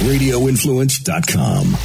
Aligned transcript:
RadioInfluence.com. 0.00 1.76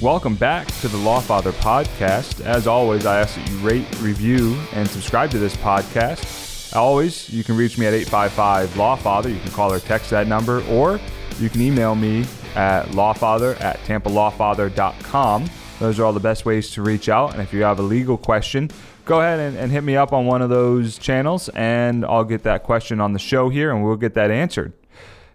Welcome 0.00 0.36
back 0.36 0.68
to 0.82 0.88
the 0.88 0.98
Lawfather 0.98 1.50
podcast. 1.52 2.44
As 2.44 2.68
always, 2.68 3.06
I 3.06 3.20
ask 3.20 3.34
that 3.34 3.50
you 3.50 3.56
rate, 3.58 3.86
review, 4.00 4.56
and 4.72 4.88
subscribe 4.88 5.30
to 5.32 5.38
this 5.38 5.56
podcast. 5.56 6.76
Always, 6.76 7.28
you 7.28 7.42
can 7.42 7.56
reach 7.56 7.76
me 7.76 7.86
at 7.86 7.94
855 7.94 8.70
Lawfather. 8.74 9.34
You 9.34 9.40
can 9.40 9.50
call 9.50 9.72
or 9.72 9.80
text 9.80 10.10
that 10.10 10.28
number, 10.28 10.62
or 10.68 11.00
you 11.40 11.50
can 11.50 11.60
email 11.60 11.96
me 11.96 12.24
at 12.54 12.86
lawfather 12.90 13.60
at 13.60 13.78
tampalawfather.com. 13.80 15.50
Those 15.80 15.98
are 15.98 16.04
all 16.04 16.12
the 16.12 16.20
best 16.20 16.44
ways 16.46 16.70
to 16.70 16.82
reach 16.82 17.08
out. 17.08 17.32
And 17.32 17.42
if 17.42 17.52
you 17.52 17.64
have 17.64 17.80
a 17.80 17.82
legal 17.82 18.16
question, 18.16 18.70
go 19.06 19.20
ahead 19.20 19.38
and, 19.40 19.56
and 19.56 19.72
hit 19.72 19.82
me 19.82 19.96
up 19.96 20.12
on 20.12 20.26
one 20.26 20.42
of 20.42 20.50
those 20.50 20.98
channels, 20.98 21.48
and 21.54 22.04
I'll 22.04 22.24
get 22.24 22.42
that 22.42 22.64
question 22.64 23.00
on 23.00 23.14
the 23.14 23.18
show 23.18 23.48
here, 23.48 23.70
and 23.70 23.82
we'll 23.82 23.96
get 23.96 24.14
that 24.14 24.30
answered. 24.30 24.74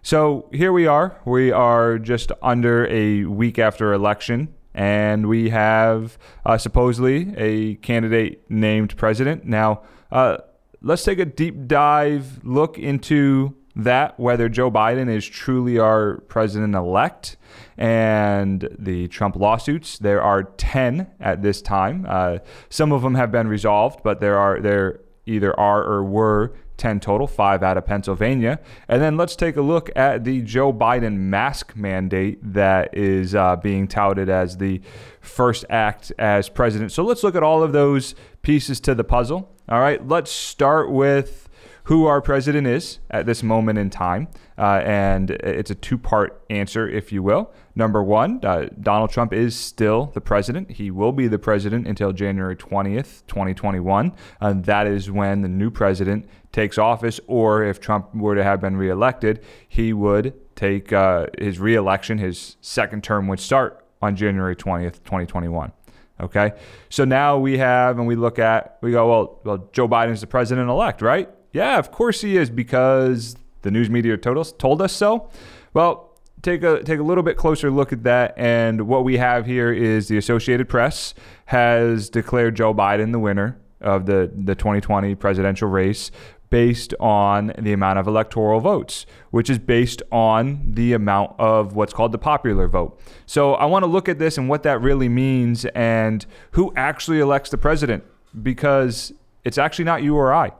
So 0.02 0.48
here 0.52 0.72
we 0.72 0.86
are. 0.86 1.18
We 1.24 1.50
are 1.50 1.98
just 1.98 2.30
under 2.42 2.86
a 2.88 3.24
week 3.24 3.58
after 3.58 3.92
election, 3.92 4.54
and 4.74 5.28
we 5.28 5.50
have 5.50 6.18
uh, 6.44 6.58
supposedly 6.58 7.34
a 7.36 7.76
candidate 7.76 8.48
named 8.50 8.96
president. 8.96 9.44
Now, 9.46 9.82
uh, 10.10 10.38
let's 10.82 11.02
take 11.02 11.18
a 11.18 11.24
deep 11.24 11.66
dive 11.66 12.44
look 12.44 12.78
into 12.78 13.56
that 13.74 14.20
whether 14.20 14.50
Joe 14.50 14.70
Biden 14.70 15.08
is 15.08 15.26
truly 15.26 15.78
our 15.78 16.18
president 16.28 16.74
elect 16.74 17.38
and 17.82 18.68
the 18.78 19.08
Trump 19.08 19.34
lawsuits. 19.34 19.98
There 19.98 20.22
are 20.22 20.44
10 20.44 21.08
at 21.18 21.42
this 21.42 21.60
time. 21.60 22.06
Uh, 22.08 22.38
some 22.70 22.92
of 22.92 23.02
them 23.02 23.16
have 23.16 23.32
been 23.32 23.48
resolved, 23.48 24.04
but 24.04 24.20
there 24.20 24.38
are 24.38 24.60
there 24.60 25.00
either 25.26 25.58
are 25.58 25.82
or 25.82 26.04
were 26.04 26.52
10 26.76 27.00
total, 27.00 27.26
five 27.26 27.64
out 27.64 27.76
of 27.76 27.84
Pennsylvania. 27.84 28.60
And 28.86 29.02
then 29.02 29.16
let's 29.16 29.34
take 29.34 29.56
a 29.56 29.62
look 29.62 29.90
at 29.96 30.22
the 30.22 30.42
Joe 30.42 30.72
Biden 30.72 31.16
mask 31.16 31.74
mandate 31.74 32.38
that 32.54 32.96
is 32.96 33.34
uh, 33.34 33.56
being 33.56 33.88
touted 33.88 34.28
as 34.28 34.58
the 34.58 34.80
first 35.20 35.64
act 35.68 36.12
as 36.20 36.48
president. 36.48 36.92
So 36.92 37.02
let's 37.02 37.24
look 37.24 37.34
at 37.34 37.42
all 37.42 37.64
of 37.64 37.72
those 37.72 38.14
pieces 38.42 38.78
to 38.80 38.94
the 38.94 39.04
puzzle. 39.04 39.52
All 39.68 39.80
right, 39.80 40.06
let's 40.06 40.30
start 40.30 40.88
with 40.88 41.48
who 41.84 42.06
our 42.06 42.20
president 42.20 42.66
is 42.66 42.98
at 43.10 43.26
this 43.26 43.42
moment 43.42 43.78
in 43.78 43.90
time. 43.90 44.28
Uh, 44.56 44.80
and 44.84 45.30
it's 45.30 45.70
a 45.70 45.74
two 45.74 45.98
part 45.98 46.42
answer, 46.50 46.88
if 46.88 47.10
you 47.10 47.22
will. 47.22 47.52
Number 47.74 48.02
one, 48.02 48.40
uh, 48.44 48.68
Donald 48.80 49.10
Trump 49.10 49.32
is 49.32 49.56
still 49.56 50.06
the 50.14 50.20
president. 50.20 50.72
He 50.72 50.90
will 50.90 51.12
be 51.12 51.26
the 51.26 51.38
president 51.38 51.86
until 51.86 52.12
January 52.12 52.54
20th, 52.54 53.22
2021. 53.26 54.12
And 54.40 54.64
that 54.66 54.86
is 54.86 55.10
when 55.10 55.42
the 55.42 55.48
new 55.48 55.70
president 55.70 56.28
takes 56.52 56.78
office, 56.78 57.18
or 57.26 57.64
if 57.64 57.80
Trump 57.80 58.14
were 58.14 58.34
to 58.34 58.44
have 58.44 58.60
been 58.60 58.76
reelected, 58.76 59.42
he 59.66 59.92
would 59.92 60.34
take 60.54 60.92
uh, 60.92 61.26
his 61.38 61.58
reelection, 61.58 62.18
his 62.18 62.56
second 62.60 63.02
term 63.02 63.26
would 63.28 63.40
start 63.40 63.84
on 64.02 64.14
January 64.14 64.54
20th, 64.54 65.02
2021. 65.04 65.72
Okay. 66.20 66.52
So 66.88 67.04
now 67.04 67.38
we 67.38 67.58
have, 67.58 67.98
and 67.98 68.06
we 68.06 68.14
look 68.14 68.38
at, 68.38 68.78
we 68.80 68.92
go, 68.92 69.08
well, 69.08 69.40
well 69.44 69.68
Joe 69.72 69.88
Biden's 69.88 70.20
the 70.20 70.26
president 70.26 70.68
elect, 70.68 71.02
right? 71.02 71.28
Yeah, 71.52 71.78
of 71.78 71.90
course 71.90 72.20
he 72.22 72.36
is 72.36 72.50
because 72.50 73.36
the 73.62 73.70
news 73.70 73.90
media 73.90 74.16
told 74.16 74.38
us, 74.38 74.52
told 74.52 74.82
us 74.82 74.92
so. 74.92 75.28
Well, 75.74 76.10
take 76.42 76.62
a 76.62 76.82
take 76.82 76.98
a 76.98 77.02
little 77.02 77.22
bit 77.22 77.36
closer 77.36 77.70
look 77.70 77.92
at 77.92 78.02
that 78.02 78.34
and 78.36 78.88
what 78.88 79.04
we 79.04 79.16
have 79.18 79.46
here 79.46 79.72
is 79.72 80.08
the 80.08 80.18
Associated 80.18 80.68
Press 80.68 81.14
has 81.46 82.10
declared 82.10 82.56
Joe 82.56 82.74
Biden 82.74 83.12
the 83.12 83.18
winner 83.18 83.58
of 83.80 84.06
the 84.06 84.30
the 84.34 84.54
2020 84.54 85.14
presidential 85.14 85.68
race 85.68 86.10
based 86.50 86.92
on 87.00 87.50
the 87.58 87.72
amount 87.72 87.98
of 87.98 88.06
electoral 88.06 88.60
votes, 88.60 89.06
which 89.30 89.48
is 89.48 89.58
based 89.58 90.02
on 90.12 90.62
the 90.74 90.92
amount 90.92 91.32
of 91.38 91.74
what's 91.74 91.94
called 91.94 92.12
the 92.12 92.18
popular 92.18 92.68
vote. 92.68 93.00
So 93.24 93.54
I 93.54 93.64
want 93.64 93.84
to 93.84 93.86
look 93.86 94.06
at 94.06 94.18
this 94.18 94.36
and 94.36 94.50
what 94.50 94.62
that 94.64 94.82
really 94.82 95.08
means 95.08 95.64
and 95.74 96.26
who 96.50 96.70
actually 96.76 97.20
elects 97.20 97.48
the 97.48 97.56
president 97.56 98.04
because 98.42 99.14
it's 99.44 99.56
actually 99.56 99.86
not 99.86 100.02
you 100.02 100.14
or 100.14 100.34
I. 100.34 100.52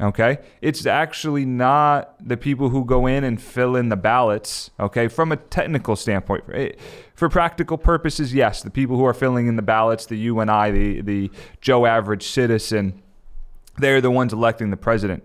Okay. 0.00 0.38
It's 0.62 0.86
actually 0.86 1.44
not 1.44 2.14
the 2.26 2.36
people 2.36 2.68
who 2.68 2.84
go 2.84 3.06
in 3.06 3.24
and 3.24 3.40
fill 3.40 3.74
in 3.74 3.88
the 3.88 3.96
ballots. 3.96 4.70
Okay. 4.78 5.08
From 5.08 5.32
a 5.32 5.36
technical 5.36 5.96
standpoint, 5.96 6.44
eh, 6.52 6.72
for 7.14 7.28
practical 7.28 7.76
purposes, 7.76 8.32
yes, 8.32 8.62
the 8.62 8.70
people 8.70 8.96
who 8.96 9.04
are 9.04 9.14
filling 9.14 9.48
in 9.48 9.56
the 9.56 9.62
ballots, 9.62 10.06
the 10.06 10.16
you 10.16 10.38
and 10.38 10.50
I, 10.50 10.70
the, 10.70 11.00
the 11.00 11.30
Joe 11.60 11.84
average 11.84 12.28
citizen, 12.28 13.02
they're 13.78 14.00
the 14.00 14.10
ones 14.10 14.32
electing 14.32 14.70
the 14.70 14.76
president, 14.76 15.24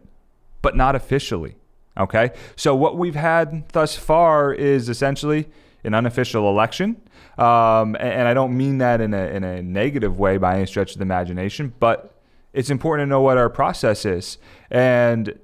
but 0.64 0.76
not 0.76 0.96
officially. 0.96 1.56
Okay. 1.96 2.32
So 2.56 2.74
what 2.76 2.98
we've 2.98 3.16
had 3.16 3.70
thus 3.70 3.96
far 3.96 4.52
is 4.52 4.90
essentially 4.90 5.48
an 5.84 5.94
unofficial 5.94 6.50
election. 6.50 7.00
Um, 7.38 7.96
and, 7.96 8.14
and 8.14 8.28
I 8.28 8.34
don't 8.34 8.58
mean 8.58 8.80
that 8.80 9.02
in 9.02 9.14
a, 9.14 9.28
in 9.28 9.44
a 9.44 9.62
negative 9.62 10.18
way 10.18 10.38
by 10.38 10.56
any 10.56 10.66
stretch 10.66 10.94
of 10.94 10.98
the 10.98 11.04
imagination, 11.04 11.74
but 11.80 12.13
it's 12.54 12.70
important 12.70 13.08
to 13.08 13.10
know 13.10 13.22
what 13.22 13.38
our 13.38 13.50
process 13.50 14.06
is. 14.06 14.38
And 14.70 15.38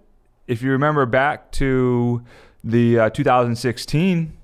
if 0.48 0.62
you 0.62 0.72
remember 0.72 1.06
back 1.06 1.52
to 1.54 2.24
the 2.64 3.00
uh, 3.00 3.10
2016 3.10 4.38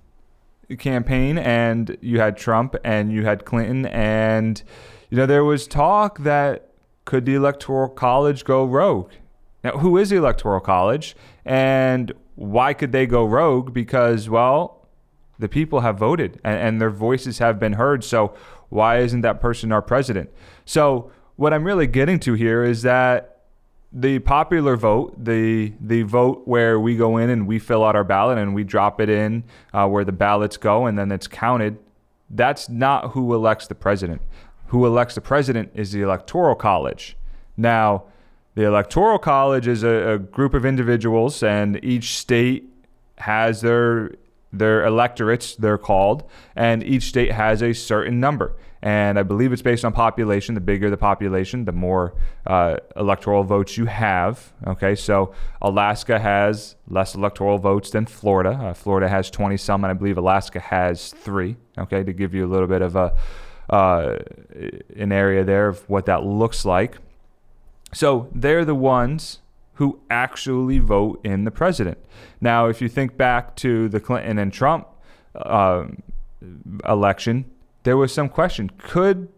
campaign, 0.77 1.37
and 1.37 1.97
you 2.01 2.19
had 2.19 2.37
Trump 2.37 2.75
and 2.83 3.11
you 3.11 3.25
had 3.25 3.45
Clinton, 3.45 3.85
and 3.87 4.61
you 5.09 5.17
know 5.17 5.25
there 5.25 5.43
was 5.43 5.67
talk 5.67 6.19
that 6.19 6.69
could 7.05 7.25
the 7.25 7.35
Electoral 7.35 7.89
College 7.89 8.43
go 8.43 8.65
rogue? 8.65 9.11
Now, 9.63 9.77
who 9.77 9.97
is 9.97 10.09
the 10.09 10.17
Electoral 10.17 10.59
College, 10.59 11.15
and 11.45 12.11
why 12.35 12.73
could 12.73 12.91
they 12.91 13.05
go 13.05 13.25
rogue? 13.25 13.73
Because 13.73 14.29
well, 14.29 14.87
the 15.39 15.49
people 15.49 15.81
have 15.81 15.97
voted 15.97 16.39
and, 16.43 16.57
and 16.57 16.81
their 16.81 16.89
voices 16.89 17.39
have 17.39 17.59
been 17.59 17.73
heard. 17.73 18.03
So 18.03 18.33
why 18.69 18.99
isn't 18.99 19.21
that 19.21 19.41
person 19.41 19.71
our 19.71 19.81
president? 19.81 20.29
So 20.65 21.11
what 21.35 21.53
I'm 21.53 21.63
really 21.63 21.87
getting 21.87 22.19
to 22.21 22.33
here 22.33 22.63
is 22.63 22.81
that 22.83 23.35
the 23.91 24.19
popular 24.19 24.75
vote, 24.75 25.23
the 25.23 25.73
the 25.79 26.03
vote 26.03 26.41
where 26.45 26.79
we 26.79 26.97
go 26.97 27.17
in 27.17 27.29
and 27.29 27.47
we 27.47 27.59
fill 27.59 27.83
out 27.83 27.95
our 27.95 28.03
ballot 28.03 28.37
and 28.37 28.53
we 28.53 28.63
drop 28.63 28.99
it 28.99 29.09
in 29.09 29.43
uh, 29.73 29.87
where 29.87 30.03
the 30.03 30.11
ballots 30.11 30.57
go 30.57 30.85
and 30.85 30.97
then 30.99 31.11
it's 31.11 31.27
counted, 31.27 31.77
that's 32.29 32.67
not 32.67 33.11
who 33.11 33.33
elects 33.33 33.67
the 33.67 33.75
president. 33.75 34.21
Who 34.67 34.85
elects 34.85 35.15
the 35.15 35.21
president 35.21 35.71
is 35.75 35.91
the 35.91 36.01
electoral 36.01 36.55
college. 36.55 37.15
Now, 37.55 38.05
the 38.55 38.63
electoral 38.63 39.19
college 39.19 39.67
is 39.67 39.83
a, 39.83 40.13
a 40.13 40.19
group 40.19 40.53
of 40.53 40.65
individuals, 40.65 41.43
and 41.43 41.81
each 41.83 42.17
state 42.17 42.69
has 43.19 43.61
their 43.61 44.11
their 44.51 44.85
electorates, 44.85 45.55
they're 45.55 45.77
called, 45.77 46.23
and 46.55 46.81
each 46.83 47.03
state 47.03 47.31
has 47.31 47.61
a 47.61 47.73
certain 47.73 48.19
number 48.19 48.55
and 48.85 49.17
I 49.17 49.23
believe 49.23 49.51
it's 49.51 49.63
based 49.63 49.83
on 49.83 49.93
population. 49.93 50.53
The 50.53 50.61
bigger 50.61 50.91
the 50.91 50.95
population, 50.95 51.65
the 51.65 51.71
more 51.71 52.13
uh, 52.45 52.77
electoral 52.95 53.43
votes 53.43 53.77
you 53.77 53.85
have. 53.85 54.53
Okay, 54.67 54.93
so 54.93 55.33
Alaska 55.59 56.19
has 56.19 56.75
less 56.87 57.15
electoral 57.15 57.57
votes 57.57 57.89
than 57.89 58.05
Florida. 58.05 58.51
Uh, 58.51 58.73
Florida 58.75 59.09
has 59.09 59.31
20 59.31 59.57
some, 59.57 59.83
and 59.83 59.89
I 59.89 59.95
believe 59.95 60.19
Alaska 60.19 60.59
has 60.59 61.09
three. 61.09 61.57
Okay, 61.79 62.03
to 62.03 62.13
give 62.13 62.35
you 62.35 62.45
a 62.45 62.47
little 62.47 62.67
bit 62.67 62.83
of 62.83 62.95
a 62.95 63.15
uh, 63.71 64.19
an 64.95 65.11
area 65.11 65.43
there 65.43 65.67
of 65.67 65.89
what 65.89 66.05
that 66.05 66.23
looks 66.23 66.63
like. 66.63 66.99
So 67.91 68.29
they're 68.35 68.65
the 68.65 68.75
ones 68.75 69.39
who 69.73 69.99
actually 70.11 70.77
vote 70.77 71.19
in 71.23 71.43
the 71.43 71.49
president. 71.49 71.97
Now, 72.39 72.67
if 72.67 72.83
you 72.83 72.89
think 72.89 73.17
back 73.17 73.55
to 73.57 73.89
the 73.89 73.99
Clinton 73.99 74.37
and 74.37 74.53
Trump 74.53 74.87
uh, 75.33 75.85
election, 76.87 77.45
there 77.85 77.95
was 77.95 78.13
some 78.13 78.27
question 78.27 78.69
could 78.77 79.29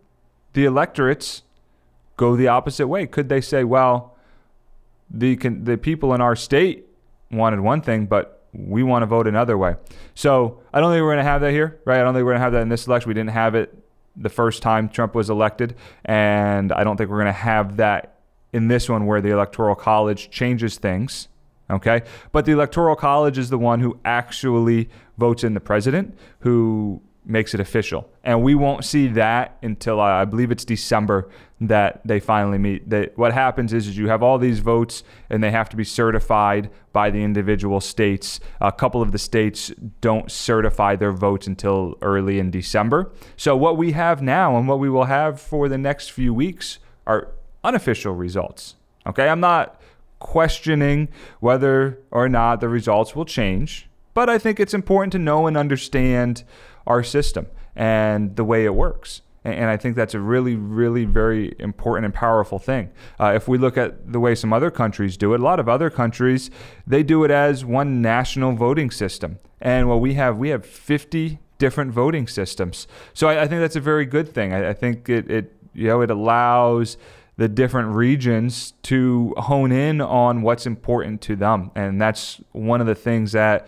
the 0.53 0.65
electorates 0.65 1.43
go 2.15 2.35
the 2.35 2.47
opposite 2.47 2.87
way? 2.87 3.05
Could 3.05 3.29
they 3.29 3.41
say, 3.41 3.63
well, 3.63 4.17
the, 5.11 5.35
the 5.35 5.77
people 5.77 6.15
in 6.15 6.21
our 6.21 6.35
state 6.35 6.88
wanted 7.29 7.59
one 7.59 7.81
thing, 7.81 8.07
but 8.07 8.44
we 8.53 8.81
want 8.81 9.03
to 9.03 9.05
vote 9.05 9.27
another 9.27 9.55
way? 9.57 9.75
So 10.15 10.61
I 10.73 10.79
don't 10.79 10.91
think 10.91 11.03
we're 11.03 11.13
going 11.13 11.23
to 11.23 11.31
have 11.31 11.41
that 11.41 11.51
here, 11.51 11.79
right? 11.85 11.99
I 11.99 12.03
don't 12.03 12.15
think 12.15 12.25
we're 12.25 12.31
going 12.31 12.39
to 12.39 12.45
have 12.45 12.53
that 12.53 12.63
in 12.63 12.69
this 12.69 12.88
election. 12.88 13.09
We 13.09 13.13
didn't 13.13 13.31
have 13.31 13.53
it 13.53 13.77
the 14.15 14.29
first 14.29 14.63
time 14.63 14.89
Trump 14.89 15.13
was 15.13 15.29
elected, 15.29 15.75
and 16.05 16.71
I 16.71 16.83
don't 16.83 16.97
think 16.97 17.11
we're 17.11 17.21
going 17.21 17.27
to 17.27 17.39
have 17.39 17.77
that 17.77 18.15
in 18.51 18.67
this 18.67 18.89
one 18.89 19.05
where 19.05 19.21
the 19.21 19.29
Electoral 19.29 19.75
College 19.75 20.31
changes 20.31 20.77
things. 20.77 21.27
Okay. 21.69 22.03
But 22.31 22.45
the 22.45 22.53
Electoral 22.53 22.95
College 22.95 23.38
is 23.38 23.50
the 23.50 23.59
one 23.59 23.81
who 23.81 24.00
actually 24.05 24.89
votes 25.17 25.43
in 25.43 25.53
the 25.53 25.59
president, 25.59 26.17
who 26.39 27.01
makes 27.27 27.53
it 27.53 27.59
official. 27.59 28.09
And 28.24 28.41
we 28.41 28.56
won't 28.56 28.85
see 28.85 29.07
that 29.09 29.57
until 29.62 30.00
uh, 30.00 30.06
I 30.06 30.25
believe 30.25 30.51
it's 30.51 30.65
December 30.65 31.29
that 31.59 32.01
they 32.06 32.19
finally 32.19 32.57
meet. 32.57 32.89
That 32.89 33.18
what 33.18 33.33
happens 33.33 33.74
is, 33.74 33.88
is 33.88 33.97
you 33.97 34.07
have 34.07 34.24
all 34.24 34.38
these 34.38 34.59
votes 34.59 35.03
and 35.29 35.44
they 35.44 35.51
have 35.51 35.69
to 35.69 35.75
be 35.75 35.83
certified 35.83 36.69
by 36.94 37.09
the 37.09 37.24
individual 37.24 37.81
states. 37.81 38.39
A 38.62 38.71
couple 38.71 39.01
of 39.01 39.12
the 39.12 39.18
states 39.18 39.71
don't 40.01 40.31
certify 40.31 40.95
their 40.95 41.12
votes 41.12 41.47
until 41.47 41.95
early 42.01 42.39
in 42.39 42.51
December. 42.51 43.12
So 43.35 43.57
what 43.57 43.77
we 43.77 43.91
have 43.91 44.21
now 44.21 44.57
and 44.57 44.68
what 44.68 44.79
we 44.79 44.89
will 44.89 45.06
have 45.06 45.41
for 45.41 45.68
the 45.68 45.77
next 45.77 46.12
few 46.12 46.33
weeks 46.33 46.79
are 47.06 47.33
unofficial 47.63 48.13
results. 48.13 48.75
Okay, 49.06 49.27
I'm 49.27 49.39
not 49.39 49.81
questioning 50.19 51.09
whether 51.39 52.00
or 52.12 52.27
not 52.29 52.59
the 52.59 52.69
results 52.69 53.15
will 53.15 53.25
change, 53.25 53.88
but 54.13 54.29
I 54.29 54.38
think 54.38 54.59
it's 54.59 54.74
important 54.74 55.12
to 55.13 55.19
know 55.19 55.47
and 55.47 55.56
understand 55.56 56.44
our 56.88 57.04
system 57.04 57.48
and 57.75 58.36
the 58.36 58.44
way 58.44 58.66
it 58.66 58.74
works. 58.74 59.22
And 59.44 59.69
I 59.69 59.78
think 59.78 59.95
that's 59.95 60.13
a 60.13 60.19
really, 60.19 60.56
really 60.56 61.06
very 61.06 61.56
important 61.60 62.06
and 62.06 62.13
powerful 62.13 62.60
thing. 62.60 62.92
Uh, 63.18 63.31
if 63.34 63.48
we 63.48 63.57
look 63.57 63.78
at 63.78 64.12
the 64.12 64.19
way 64.19 64.36
some 64.36 64.51
other 64.51 64.69
countries 64.69 65.16
do 65.16 65.34
it, 65.34 65.39
a 65.39 65.44
lot 65.44 65.60
of 65.60 65.69
other 65.69 65.89
countries, 65.89 66.50
they 66.86 67.01
do 67.01 67.24
it 67.24 67.31
as 67.31 67.63
one 67.63 68.01
national 68.01 68.54
voting 68.54 68.92
system. 68.92 69.39
And 69.62 69.88
what 69.88 70.01
we 70.01 70.16
have, 70.16 70.38
we 70.38 70.50
have 70.50 70.66
50 70.66 71.39
different 71.60 71.92
voting 71.92 72.28
systems. 72.28 72.88
So 73.13 73.30
I, 73.30 73.44
I 73.44 73.48
think 73.48 73.62
that's 73.62 73.78
a 73.78 73.81
very 73.81 74.06
good 74.06 74.34
thing. 74.34 74.54
I, 74.54 74.69
I 74.69 74.74
think 74.74 75.07
it, 75.07 75.31
it, 75.31 75.56
you 75.74 75.88
know, 75.88 76.01
it 76.01 76.12
allows 76.12 76.98
the 77.38 77.48
different 77.48 77.89
regions 77.89 78.74
to 78.84 79.34
hone 79.38 79.72
in 79.72 80.01
on 80.01 80.42
what's 80.42 80.66
important 80.66 81.22
to 81.22 81.36
them. 81.36 81.72
And 81.75 82.01
that's 82.01 82.42
one 82.51 82.81
of 82.81 82.88
the 82.88 82.95
things 82.95 83.31
that 83.31 83.68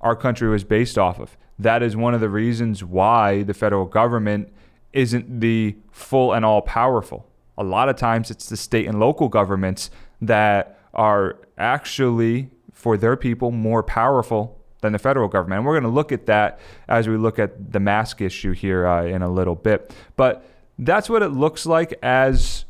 our 0.00 0.16
country 0.16 0.48
was 0.48 0.64
based 0.64 0.98
off 0.98 1.20
of. 1.20 1.36
That 1.60 1.82
is 1.82 1.94
one 1.94 2.14
of 2.14 2.20
the 2.20 2.30
reasons 2.30 2.82
why 2.82 3.42
the 3.42 3.52
federal 3.52 3.84
government 3.84 4.50
isn't 4.94 5.40
the 5.40 5.76
full 5.90 6.32
and 6.32 6.42
all 6.42 6.62
powerful. 6.62 7.26
A 7.58 7.62
lot 7.62 7.90
of 7.90 7.96
times 7.96 8.30
it's 8.30 8.48
the 8.48 8.56
state 8.56 8.86
and 8.86 8.98
local 8.98 9.28
governments 9.28 9.90
that 10.22 10.80
are 10.94 11.38
actually, 11.58 12.48
for 12.72 12.96
their 12.96 13.14
people, 13.14 13.50
more 13.50 13.82
powerful 13.82 14.58
than 14.80 14.92
the 14.94 14.98
federal 14.98 15.28
government. 15.28 15.58
And 15.58 15.66
we're 15.66 15.74
going 15.74 15.90
to 15.90 15.94
look 15.94 16.12
at 16.12 16.24
that 16.26 16.58
as 16.88 17.06
we 17.06 17.18
look 17.18 17.38
at 17.38 17.72
the 17.72 17.80
mask 17.80 18.22
issue 18.22 18.52
here 18.52 18.86
uh, 18.86 19.04
in 19.04 19.20
a 19.20 19.28
little 19.28 19.54
bit. 19.54 19.94
But 20.16 20.42
that's 20.78 21.10
what 21.10 21.22
it 21.22 21.28
looks 21.28 21.66
like 21.66 21.92
as 22.02 22.64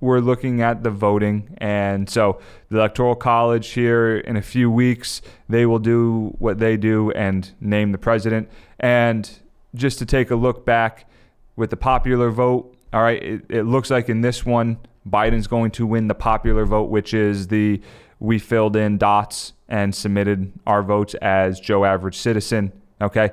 we're 0.00 0.20
looking 0.20 0.62
at 0.62 0.82
the 0.82 0.90
voting. 0.90 1.56
And 1.58 2.08
so 2.08 2.40
the 2.70 2.78
Electoral 2.78 3.14
College 3.14 3.68
here 3.68 4.18
in 4.18 4.36
a 4.36 4.42
few 4.42 4.70
weeks, 4.70 5.22
they 5.48 5.66
will 5.66 5.78
do 5.78 6.34
what 6.38 6.58
they 6.58 6.76
do 6.76 7.10
and 7.12 7.50
name 7.60 7.92
the 7.92 7.98
president. 7.98 8.48
And 8.78 9.30
just 9.74 9.98
to 9.98 10.06
take 10.06 10.30
a 10.30 10.36
look 10.36 10.64
back 10.64 11.08
with 11.56 11.70
the 11.70 11.76
popular 11.76 12.30
vote, 12.30 12.74
all 12.92 13.02
right, 13.02 13.22
it, 13.22 13.44
it 13.48 13.62
looks 13.64 13.90
like 13.90 14.08
in 14.08 14.22
this 14.22 14.44
one, 14.44 14.78
Biden's 15.08 15.46
going 15.46 15.70
to 15.72 15.86
win 15.86 16.08
the 16.08 16.14
popular 16.14 16.64
vote, 16.64 16.90
which 16.90 17.14
is 17.14 17.48
the 17.48 17.80
we 18.18 18.38
filled 18.38 18.76
in 18.76 18.98
dots 18.98 19.54
and 19.68 19.94
submitted 19.94 20.52
our 20.66 20.82
votes 20.82 21.14
as 21.14 21.58
Joe 21.58 21.84
Average 21.84 22.16
Citizen. 22.16 22.72
Okay 23.00 23.30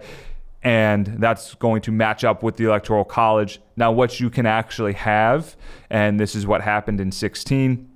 and 0.67 1.05
that's 1.19 1.55
going 1.55 1.81
to 1.81 1.93
match 1.93 2.25
up 2.25 2.43
with 2.43 2.57
the 2.57 2.65
electoral 2.65 3.05
college. 3.05 3.61
Now, 3.77 3.93
what 3.93 4.19
you 4.19 4.29
can 4.29 4.45
actually 4.45 4.91
have, 4.95 5.55
and 5.89 6.19
this 6.19 6.35
is 6.35 6.45
what 6.45 6.61
happened 6.61 6.99
in 6.99 7.09
16, 7.09 7.89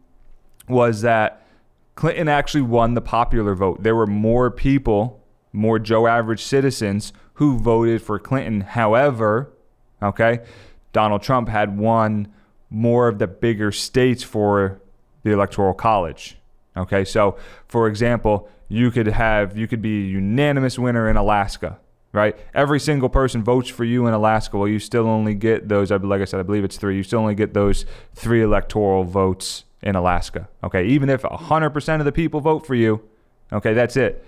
was 0.70 1.02
that 1.02 1.46
Clinton 1.96 2.30
actually 2.30 2.62
won 2.62 2.94
the 2.94 3.02
popular 3.02 3.56
vote. 3.56 3.84
There 3.84 3.94
were 3.94 4.08
more 4.08 4.50
people, 4.50 5.22
more 5.52 5.80
Joe 5.80 6.08
average 6.08 6.42
citizens 6.42 7.12
who 7.34 7.58
voted 7.58 8.02
for 8.02 8.18
Clinton. 8.18 8.62
However, 8.62 9.52
okay, 10.02 10.40
Donald 10.94 11.24
Trump 11.24 11.50
had 11.50 11.78
won 11.78 12.32
more 12.70 13.10
of 13.10 13.20
the 13.20 13.28
bigger 13.28 13.74
states 13.74 14.24
for 14.24 14.80
the 15.24 15.32
electoral 15.32 15.74
college. 15.74 16.38
Okay, 16.78 17.04
so 17.04 17.36
for 17.68 17.90
example, 17.90 18.48
you 18.70 18.92
could 18.92 19.08
have 19.08 19.58
you 19.58 19.68
could 19.68 19.82
be 19.82 20.06
a 20.06 20.08
unanimous 20.08 20.80
winner 20.80 21.10
in 21.10 21.18
Alaska 21.18 21.78
right? 22.14 22.38
Every 22.54 22.80
single 22.80 23.10
person 23.10 23.44
votes 23.44 23.70
for 23.70 23.84
you 23.84 24.08
in 24.08 24.14
Alaska. 24.14 24.58
Well, 24.58 24.68
you 24.68 24.80
still 24.80 25.08
only 25.08 25.34
get 25.34 25.70
those. 25.70 25.92
I 25.92 25.98
like 25.98 26.22
I 26.22 26.26
said, 26.26 26.40
I 26.40 26.44
believe 26.44 26.64
it's 26.64 26.78
three. 26.78 26.98
You 26.98 27.04
still 27.04 27.20
only 27.20 27.36
get 27.36 27.54
those 27.54 27.86
three 28.14 28.42
electoral 28.42 29.04
votes 29.04 29.66
in 29.82 29.96
Alaska. 29.96 30.48
Okay, 30.64 30.86
even 30.88 31.10
if 31.10 31.24
100% 31.24 32.00
of 32.00 32.06
the 32.06 32.12
people 32.12 32.40
vote 32.40 32.66
for 32.66 32.76
you, 32.76 33.02
okay, 33.52 33.74
that's 33.74 33.98
it. 33.98 34.26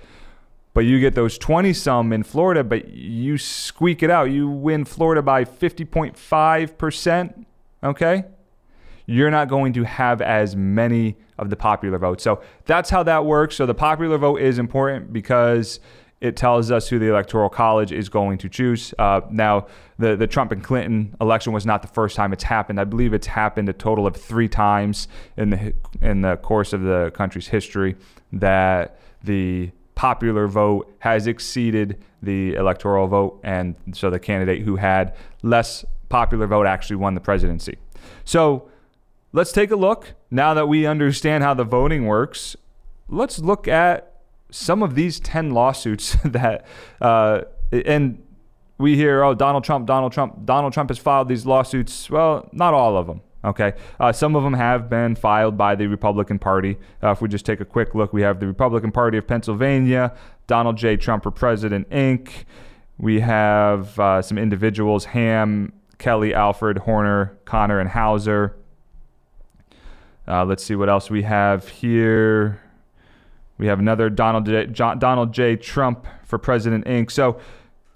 But 0.74 0.82
you 0.82 1.00
get 1.00 1.14
those 1.14 1.38
20 1.38 1.72
some 1.74 2.12
in 2.12 2.24
Florida, 2.24 2.64
but 2.64 2.90
you 2.90 3.38
squeak 3.38 4.02
it 4.02 4.10
out. 4.10 4.32
You 4.32 4.50
win 4.50 4.86
Florida 4.86 5.22
by 5.22 5.46
50.5%, 5.46 7.46
okay? 7.84 8.24
You're 9.06 9.30
not 9.30 9.50
going 9.50 9.74
to 9.74 9.84
have 9.84 10.22
as 10.22 10.56
many 10.56 11.18
of 11.38 11.52
the 11.52 11.56
popular 11.56 12.00
votes. 12.00 12.24
So 12.24 12.42
that's 12.66 12.90
how 12.90 13.04
that 13.04 13.26
works. 13.26 13.56
So 13.56 13.68
the 13.68 13.76
popular 13.76 14.18
vote 14.18 14.42
is 14.42 14.58
important 14.58 15.14
because 15.14 15.80
it 16.24 16.38
tells 16.38 16.72
us 16.72 16.88
who 16.88 17.00
the 17.00 17.10
Electoral 17.10 17.50
College 17.50 17.92
is 17.92 18.08
going 18.08 18.38
to 18.38 18.48
choose. 18.48 18.94
Uh, 18.98 19.20
now, 19.30 19.68
the, 20.00 20.16
the 20.16 20.26
Trump 20.26 20.54
and 20.54 20.64
Clinton 20.64 21.14
election 21.20 21.52
was 21.52 21.66
not 21.66 21.82
the 21.82 21.90
first 21.90 22.16
time 22.16 22.32
it's 22.32 22.46
happened. 22.46 22.80
I 22.80 22.86
believe 22.86 23.14
it's 23.14 23.28
happened 23.28 23.68
a 23.68 23.74
total 23.74 24.08
of 24.08 24.16
three 24.16 24.48
times 24.48 25.10
in 25.36 25.50
the 25.50 25.74
in 26.02 26.22
the 26.22 26.38
course 26.38 26.72
of 26.72 26.82
the 26.82 27.12
country's 27.14 27.48
history 27.48 27.98
that 28.32 28.98
the 29.22 29.72
popular 29.96 30.48
vote 30.48 30.96
has 31.00 31.28
exceeded 31.28 32.02
the 32.22 32.56
electoral 32.56 33.06
vote, 33.08 33.42
and 33.44 33.76
so 33.92 34.10
the 34.10 34.20
candidate 34.20 34.62
who 34.62 34.78
had 34.78 35.14
less 35.42 35.84
popular 36.08 36.48
vote 36.48 36.66
actually 36.66 36.96
won 36.96 37.16
the 37.16 37.22
presidency. 37.22 37.78
So 38.24 38.70
let's 39.34 39.52
take 39.52 39.72
a 39.72 39.76
look 39.76 40.14
now 40.32 40.54
that 40.54 40.68
we 40.68 40.86
understand 40.86 41.44
how 41.44 41.54
the 41.54 41.66
voting 41.66 42.06
works. 42.06 42.56
Let's 43.10 43.40
look 43.40 43.68
at 43.68 44.13
some 44.54 44.84
of 44.84 44.94
these 44.94 45.20
10 45.20 45.50
lawsuits 45.50 46.16
that, 46.26 46.66
uh, 47.02 47.42
and 47.72 48.24
we 48.78 48.96
hear, 48.96 49.24
oh, 49.24 49.34
Donald 49.34 49.64
Trump, 49.64 49.88
Donald 49.88 50.14
Trump, 50.14 50.46
Donald 50.46 50.74
Trump 50.74 50.90
has 50.90 51.00
filed 51.00 51.28
these 51.28 51.46
lawsuits. 51.46 52.10
Well, 52.10 52.50
not 52.52 52.74
all 52.74 52.96
of 52.96 53.08
them. 53.08 53.22
Okay. 53.44 53.74
Uh, 54.00 54.12
some 54.14 54.36
of 54.36 54.44
them 54.44 54.54
have 54.54 54.90
been 54.90 55.16
filed 55.16 55.58
by 55.58 55.76
the 55.76 55.88
Republican 55.88 56.40
Party. 56.40 56.78
Uh, 57.02 57.12
if 57.12 57.22
we 57.22 57.28
just 57.28 57.46
take 57.46 57.60
a 57.60 57.66
quick 57.66 57.94
look, 57.94 58.14
we 58.14 58.22
have 58.22 58.40
the 58.40 58.48
Republican 58.48 58.92
Party 58.92 59.18
of 59.18 59.28
Pennsylvania, 59.28 60.14
Donald 60.48 60.78
J. 60.78 60.96
Trump 60.98 61.24
for 61.24 61.32
President, 61.32 61.90
Inc. 61.90 62.46
We 62.98 63.20
have 63.20 64.00
uh, 64.00 64.22
some 64.22 64.38
individuals 64.38 65.06
Ham, 65.06 65.74
Kelly, 65.98 66.34
Alfred, 66.34 66.80
Horner, 66.80 67.38
Connor, 67.44 67.80
and 67.80 67.90
Hauser. 67.90 68.56
Uh, 70.26 70.46
let's 70.46 70.64
see 70.64 70.76
what 70.76 70.90
else 70.90 71.10
we 71.10 71.24
have 71.24 71.68
here. 71.68 72.63
We 73.64 73.70
have 73.70 73.80
another 73.80 74.10
Donald 74.10 74.46
J, 74.46 74.66
John, 74.66 75.00
Donald 75.00 75.34
J. 75.34 75.56
Trump 75.56 76.06
for 76.26 76.38
President 76.38 76.84
Inc. 76.84 77.10
So 77.10 77.40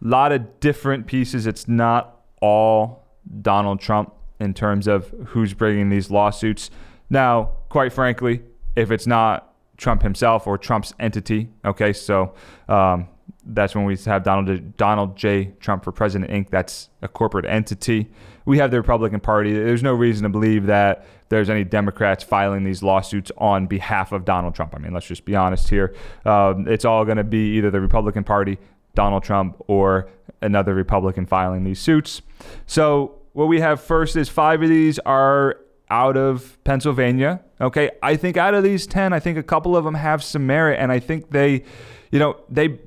a 0.01 0.07
lot 0.07 0.31
of 0.31 0.61
different 0.61 1.07
pieces. 1.07 1.45
It's 1.45 1.67
not 1.67 2.21
all 2.41 3.05
Donald 3.41 3.81
Trump 3.81 4.13
in 4.39 4.53
terms 4.53 4.87
of 4.87 5.13
who's 5.25 5.53
bringing 5.53 5.89
these 5.89 6.09
lawsuits. 6.09 6.69
Now, 7.09 7.51
quite 7.67 7.91
frankly, 7.91 8.43
if 8.77 8.91
it's 8.91 9.05
not 9.05 9.55
Trump 9.75 10.03
himself 10.03 10.47
or 10.47 10.57
Trump's 10.57 10.93
entity, 11.01 11.49
okay, 11.65 11.91
so 11.91 12.33
um, 12.69 13.09
that's 13.45 13.75
when 13.75 13.83
we 13.83 13.97
have 13.97 14.23
Donald 14.23 14.77
Donald 14.77 15.17
J. 15.17 15.51
Trump 15.59 15.83
for 15.83 15.91
President 15.91 16.31
Inc. 16.31 16.49
That's 16.49 16.87
a 17.01 17.09
corporate 17.09 17.45
entity. 17.45 18.09
We 18.45 18.57
have 18.59 18.71
the 18.71 18.77
Republican 18.77 19.19
Party. 19.19 19.51
There's 19.51 19.83
no 19.83 19.93
reason 19.93 20.23
to 20.23 20.29
believe 20.29 20.67
that 20.67 21.05
there's 21.29 21.49
any 21.49 21.63
Democrats 21.63 22.23
filing 22.23 22.63
these 22.63 22.81
lawsuits 22.81 23.31
on 23.37 23.67
behalf 23.67 24.11
of 24.11 24.25
Donald 24.25 24.55
Trump. 24.55 24.73
I 24.75 24.79
mean, 24.79 24.93
let's 24.93 25.05
just 25.05 25.25
be 25.25 25.35
honest 25.35 25.69
here. 25.69 25.93
Um, 26.25 26.67
it's 26.67 26.85
all 26.85 27.05
going 27.05 27.17
to 27.17 27.23
be 27.23 27.57
either 27.57 27.69
the 27.69 27.81
Republican 27.81 28.23
Party, 28.23 28.57
Donald 28.95 29.23
Trump, 29.23 29.57
or 29.67 30.09
another 30.41 30.73
Republican 30.73 31.25
filing 31.25 31.63
these 31.63 31.79
suits. 31.79 32.21
So 32.65 33.15
what 33.33 33.47
we 33.47 33.59
have 33.59 33.81
first 33.81 34.15
is 34.15 34.29
five 34.29 34.61
of 34.61 34.69
these 34.69 34.99
are 34.99 35.57
out 35.89 36.17
of 36.17 36.57
Pennsylvania. 36.63 37.41
Okay, 37.59 37.91
I 38.01 38.15
think 38.15 38.37
out 38.37 38.53
of 38.53 38.63
these 38.63 38.87
ten, 38.87 39.13
I 39.13 39.19
think 39.19 39.37
a 39.37 39.43
couple 39.43 39.75
of 39.75 39.83
them 39.83 39.95
have 39.95 40.23
some 40.23 40.45
merit, 40.45 40.79
and 40.79 40.91
I 40.91 40.99
think 40.99 41.31
they, 41.31 41.63
you 42.11 42.19
know, 42.19 42.37
they. 42.49 42.79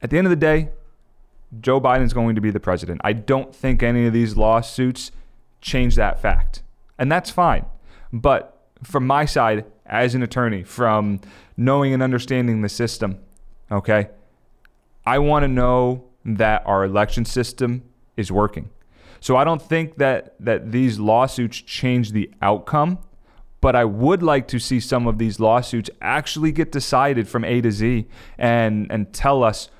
At 0.00 0.10
the 0.10 0.18
end 0.18 0.28
of 0.28 0.30
the 0.30 0.36
day, 0.36 0.68
Joe 1.60 1.80
Biden's 1.80 2.12
going 2.12 2.36
to 2.36 2.40
be 2.40 2.50
the 2.50 2.60
president. 2.60 3.00
I 3.02 3.12
don't 3.12 3.52
think 3.52 3.82
any 3.82 4.06
of 4.06 4.12
these 4.12 4.36
lawsuits 4.36 5.10
change 5.60 5.96
that 5.96 6.22
fact 6.22 6.62
and 6.98 7.10
that's 7.10 7.30
fine. 7.30 7.64
But 8.12 8.58
from 8.82 9.06
my 9.06 9.24
side, 9.24 9.64
as 9.86 10.14
an 10.14 10.22
attorney, 10.22 10.62
from 10.62 11.20
knowing 11.56 11.92
and 11.92 12.02
understanding 12.02 12.62
the 12.62 12.68
system, 12.68 13.18
okay, 13.70 14.08
I 15.06 15.18
want 15.18 15.44
to 15.44 15.48
know 15.48 16.04
that 16.24 16.62
our 16.66 16.84
election 16.84 17.24
system 17.24 17.82
is 18.16 18.30
working. 18.30 18.70
So 19.20 19.36
I 19.36 19.44
don't 19.44 19.62
think 19.62 19.96
that 19.96 20.34
that 20.40 20.70
these 20.70 20.98
lawsuits 20.98 21.60
change 21.60 22.12
the 22.12 22.30
outcome, 22.42 22.98
but 23.60 23.74
I 23.74 23.84
would 23.84 24.22
like 24.22 24.46
to 24.48 24.58
see 24.58 24.78
some 24.80 25.06
of 25.06 25.18
these 25.18 25.40
lawsuits 25.40 25.90
actually 26.00 26.52
get 26.52 26.70
decided 26.70 27.26
from 27.26 27.44
A 27.44 27.60
to 27.60 27.72
Z 27.72 28.06
and 28.36 28.90
and 28.90 29.12
tell 29.12 29.42
us 29.42 29.70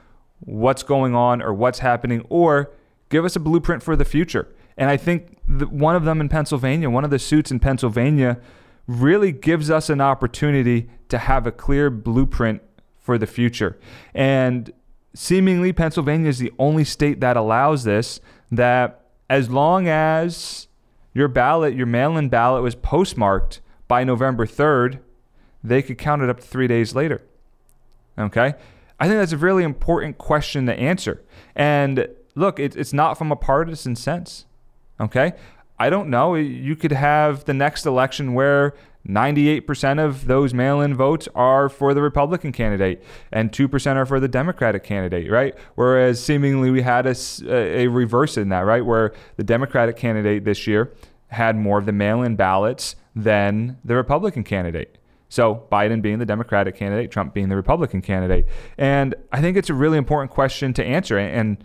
what's 0.41 0.83
going 0.83 1.15
on 1.15 1.43
or 1.43 1.53
what's 1.53 1.81
happening 1.81 2.25
or 2.29 2.73
give 3.11 3.25
us 3.25 3.37
a 3.37 3.41
blueprint 3.41 3.83
for 3.83 3.97
the 3.97 4.05
future. 4.05 4.49
And 4.79 4.89
I 4.89 4.97
think 4.97 5.37
one 5.47 5.97
of 5.97 6.05
them 6.05 6.21
in 6.21 6.29
Pennsylvania, 6.29 6.89
one 6.89 7.05
of 7.05 7.11
the 7.11 7.19
suits 7.19 7.51
in 7.51 7.59
Pennsylvania, 7.59 8.39
really 8.87 9.33
gives 9.33 9.71
us 9.71 9.91
an 9.91 10.01
opportunity 10.01 10.89
to 11.09 11.19
have 11.19 11.47
a 11.47 11.53
clear 11.53 11.91
blueprint 11.91 12.63
for 12.99 13.19
the 13.19 13.27
future. 13.27 13.79
And 14.15 14.73
seemingly, 15.15 15.73
Pennsylvania 15.73 16.29
is 16.29 16.39
the 16.39 16.53
only 16.59 16.85
state 16.85 17.21
that 17.21 17.37
allows 17.37 17.85
this, 17.85 18.21
that 18.53 19.07
as 19.29 19.51
long 19.51 19.89
as 19.89 20.69
your 21.13 21.29
ballot, 21.29 21.75
your 21.75 21.87
mail 21.87 22.17
in 22.17 22.29
ballot 22.29 22.63
was 22.63 22.75
postmarked 22.77 23.61
by 23.89 24.05
November 24.05 24.47
3rd, 24.47 25.01
they 25.65 25.83
could 25.83 25.99
count 25.99 26.23
it 26.23 26.31
up 26.31 26.39
to 26.39 26.47
three 26.47 26.69
days 26.69 26.95
later. 26.95 27.21
Okay? 28.17 28.55
I 29.01 29.07
think 29.07 29.19
that's 29.19 29.33
a 29.33 29.37
really 29.37 29.65
important 29.65 30.19
question 30.19 30.67
to 30.67 30.75
answer. 30.75 31.25
And 31.57 32.09
look, 32.35 32.61
it, 32.61 32.77
it's 32.77 32.93
not 32.93 33.19
from 33.19 33.33
a 33.33 33.37
partisan 33.37 33.97
sense. 33.97 34.47
Okay? 35.00 35.33
I 35.78 35.90
don't 35.90 36.11
know. 36.11 36.35
You 36.35 36.75
could 36.75 36.93
have 36.93 37.45
the 37.45 37.55
next 37.55 37.87
election 37.87 38.35
where 38.35 38.75
98% 39.09 40.05
of 40.05 40.26
those 40.26 40.52
mail 40.52 40.81
in 40.81 40.95
votes 40.95 41.28
are 41.35 41.69
for 41.69 41.95
the 41.95 42.02
Republican 42.02 42.52
candidate 42.52 43.02
and 43.33 43.50
2% 43.50 43.97
are 43.97 44.05
for 44.05 44.21
the 44.21 44.28
Democratic 44.28 44.83
candidate, 44.83 45.31
right? 45.31 45.55
Whereas 45.76 46.23
seemingly 46.23 46.71
we 46.71 46.83
had 46.83 47.07
a, 47.07 47.14
a 47.49 47.87
reverse 47.87 48.37
in 48.37 48.49
that, 48.50 48.61
right? 48.61 48.85
Where 48.85 49.14
the 49.37 49.45
Democratic 49.45 49.97
candidate 49.97 50.45
this 50.45 50.67
year 50.67 50.93
had 51.28 51.57
more 51.57 51.78
of 51.78 51.87
the 51.87 51.93
mail 51.93 52.23
in 52.23 52.37
ballots 52.37 52.97
than 53.14 53.78
the 53.85 53.95
Republican 53.95 54.45
candidate. 54.45 54.99
So 55.31 55.67
Biden 55.71 56.02
being 56.02 56.19
the 56.19 56.26
Democratic 56.26 56.75
candidate, 56.75 57.11
Trump 57.11 57.35
being 57.35 57.49
the 57.49 57.57
Republican 57.57 58.00
candidate. 58.00 58.47
And 58.78 59.14
I 59.31 59.40
think 59.40 59.57
it's 59.57 59.71
a 59.71 59.75
really 59.75 59.99
important 59.99 60.31
question 60.31 60.73
to 60.75 60.85
answer. 60.85 61.19
And 61.19 61.62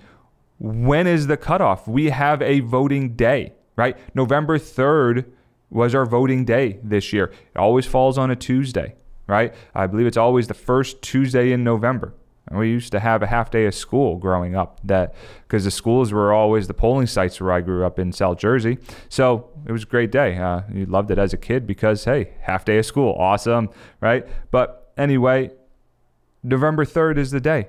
when 0.63 1.07
is 1.07 1.27
the 1.27 1.35
cutoff? 1.35 1.89
We 1.89 2.09
have 2.09 2.41
a 2.41 2.61
voting 2.61 3.17
day, 3.17 3.51
right? 3.75 3.97
November 4.15 4.57
3rd 4.57 5.25
was 5.69 5.93
our 5.93 6.05
voting 6.05 6.45
day 6.45 6.79
this 6.81 7.11
year. 7.11 7.25
It 7.25 7.57
always 7.57 7.85
falls 7.85 8.17
on 8.17 8.31
a 8.31 8.35
Tuesday, 8.37 8.95
right? 9.27 9.53
I 9.75 9.87
believe 9.87 10.07
it's 10.07 10.15
always 10.15 10.47
the 10.47 10.53
first 10.53 11.01
Tuesday 11.01 11.51
in 11.51 11.65
November. 11.65 12.13
And 12.47 12.57
we 12.57 12.69
used 12.69 12.93
to 12.93 13.01
have 13.01 13.21
a 13.21 13.27
half 13.27 13.51
day 13.51 13.65
of 13.65 13.75
school 13.75 14.15
growing 14.15 14.55
up 14.55 14.79
that 14.85 15.15
because 15.41 15.65
the 15.65 15.71
schools 15.71 16.13
were 16.13 16.31
always 16.31 16.67
the 16.67 16.73
polling 16.73 17.07
sites 17.07 17.41
where 17.41 17.51
I 17.51 17.59
grew 17.59 17.85
up 17.85 17.99
in 17.99 18.13
South 18.13 18.37
Jersey. 18.37 18.77
So 19.09 19.49
it 19.65 19.71
was 19.73 19.83
a 19.83 19.87
great 19.87 20.13
day. 20.13 20.37
Uh, 20.37 20.61
you 20.73 20.85
loved 20.85 21.11
it 21.11 21.17
as 21.17 21.33
a 21.33 21.37
kid 21.37 21.67
because, 21.67 22.05
hey, 22.05 22.35
half 22.39 22.63
day 22.63 22.77
of 22.77 22.85
school, 22.85 23.15
awesome, 23.19 23.69
right? 23.99 24.25
But 24.49 24.93
anyway, 24.97 25.51
November 26.41 26.85
3rd 26.85 27.17
is 27.17 27.31
the 27.31 27.41
day. 27.41 27.67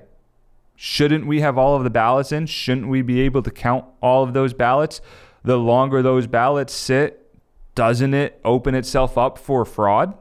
Shouldn't 0.75 1.25
we 1.25 1.41
have 1.41 1.57
all 1.57 1.75
of 1.75 1.83
the 1.83 1.89
ballots 1.89 2.31
in? 2.31 2.47
Shouldn't 2.47 2.87
we 2.87 3.01
be 3.01 3.21
able 3.21 3.41
to 3.43 3.51
count 3.51 3.85
all 4.01 4.23
of 4.23 4.33
those 4.33 4.53
ballots? 4.53 5.01
The 5.43 5.57
longer 5.57 6.01
those 6.01 6.27
ballots 6.27 6.73
sit, 6.73 7.21
doesn't 7.75 8.13
it 8.13 8.39
open 8.43 8.75
itself 8.75 9.17
up 9.17 9.37
for 9.37 9.63
fraud? 9.65 10.17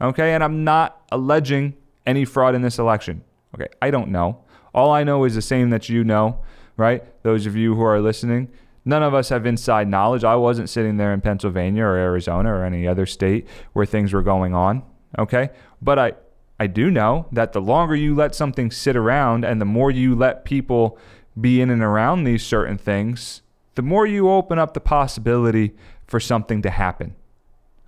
Okay, 0.00 0.34
and 0.34 0.42
I'm 0.42 0.64
not 0.64 1.00
alleging 1.10 1.74
any 2.06 2.24
fraud 2.24 2.54
in 2.54 2.62
this 2.62 2.78
election. 2.78 3.22
Okay, 3.54 3.68
I 3.80 3.90
don't 3.90 4.10
know. 4.10 4.44
All 4.74 4.90
I 4.90 5.04
know 5.04 5.24
is 5.24 5.34
the 5.34 5.42
same 5.42 5.70
that 5.70 5.88
you 5.88 6.02
know, 6.04 6.40
right? 6.76 7.04
Those 7.22 7.46
of 7.46 7.56
you 7.56 7.74
who 7.74 7.82
are 7.82 8.00
listening, 8.00 8.50
none 8.84 9.02
of 9.02 9.14
us 9.14 9.28
have 9.28 9.46
inside 9.46 9.88
knowledge. 9.88 10.24
I 10.24 10.34
wasn't 10.34 10.68
sitting 10.68 10.96
there 10.96 11.12
in 11.12 11.20
Pennsylvania 11.20 11.84
or 11.84 11.96
Arizona 11.96 12.52
or 12.52 12.64
any 12.64 12.86
other 12.86 13.06
state 13.06 13.46
where 13.72 13.86
things 13.86 14.12
were 14.12 14.22
going 14.22 14.54
on, 14.54 14.82
okay? 15.18 15.50
But 15.80 15.98
I 15.98 16.12
I 16.58 16.66
do 16.66 16.90
know 16.90 17.26
that 17.32 17.52
the 17.52 17.60
longer 17.60 17.96
you 17.96 18.14
let 18.14 18.34
something 18.34 18.70
sit 18.70 18.96
around 18.96 19.44
and 19.44 19.60
the 19.60 19.64
more 19.66 19.90
you 19.90 20.14
let 20.14 20.44
people 20.44 20.98
be 21.40 21.60
in 21.60 21.70
and 21.70 21.82
around 21.82 22.24
these 22.24 22.44
certain 22.44 22.78
things, 22.78 23.42
the 23.74 23.82
more 23.82 24.06
you 24.06 24.30
open 24.30 24.58
up 24.58 24.74
the 24.74 24.80
possibility 24.80 25.74
for 26.06 26.20
something 26.20 26.62
to 26.62 26.70
happen. 26.70 27.16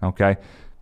Okay? 0.02 0.36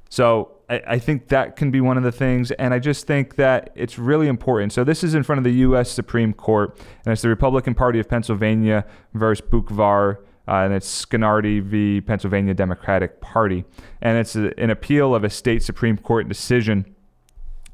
So 0.09 0.53
I, 0.69 0.83
I, 0.87 0.99
think 0.99 1.29
that 1.29 1.57
can 1.57 1.71
be 1.71 1.81
one 1.81 1.99
of 1.99 2.05
the 2.05 2.13
things. 2.13 2.51
And 2.53 2.73
I 2.73 2.79
just 2.79 3.07
think 3.07 3.37
that 3.37 3.71
it's 3.75 3.99
really 3.99 4.29
important. 4.29 4.73
So 4.73 4.85
this 4.85 5.05
is 5.05 5.15
in 5.15 5.23
front 5.23 5.39
of 5.39 5.45
the 5.45 5.53
U.S. 5.53 5.91
Supreme 5.91 6.33
Court, 6.33 6.79
and 7.05 7.13
it's 7.13 7.23
the 7.23 7.29
Republican 7.29 7.75
Party 7.75 7.99
of 8.01 8.09
Pennsylvania 8.09 8.87
versus 9.13 9.47
Boockvar. 9.47 10.19
Uh, 10.47 10.57
and 10.57 10.75
it's 10.75 11.07
Scarnati 11.07 11.63
v. 11.63 12.03
Pennsylvania 12.03 12.53
Democratic 12.53 13.21
Party. 13.21 13.65
And 14.03 14.19
it's 14.19 14.37
a, 14.37 14.59
an 14.61 14.71
appeal 14.71 15.15
of 15.15 15.25
a 15.25 15.31
state 15.31 15.63
Supreme 15.63 15.97
Court 15.97 16.29
decision. 16.29 16.94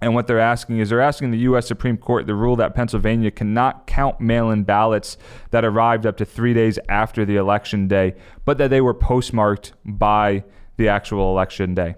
And 0.01 0.15
what 0.15 0.27
they're 0.27 0.41
asking 0.41 0.79
is 0.79 0.89
they're 0.89 1.01
asking 1.01 1.31
the 1.31 1.39
U.S. 1.39 1.67
Supreme 1.67 1.97
Court 1.97 2.27
to 2.27 2.35
rule 2.35 2.57
that 2.57 2.75
Pennsylvania 2.75 3.31
cannot 3.31 3.87
count 3.87 4.21
mail 4.21 4.51
in 4.51 4.65
ballots 4.65 5.19
that 5.51 5.65
arrived 5.65 6.07
up 6.07 6.17
to 6.19 6.25
three 6.25 6.55
days 6.55 6.79
after 6.89 7.25
the 7.25 7.37
election 7.37 7.87
day, 7.87 8.15
but 8.45 8.57
that 8.59 8.71
they 8.71 8.81
were 8.81 8.95
postmarked 8.95 9.75
by 9.85 10.43
the 10.77 10.89
actual 10.89 11.31
election 11.31 11.75
day. 11.75 11.97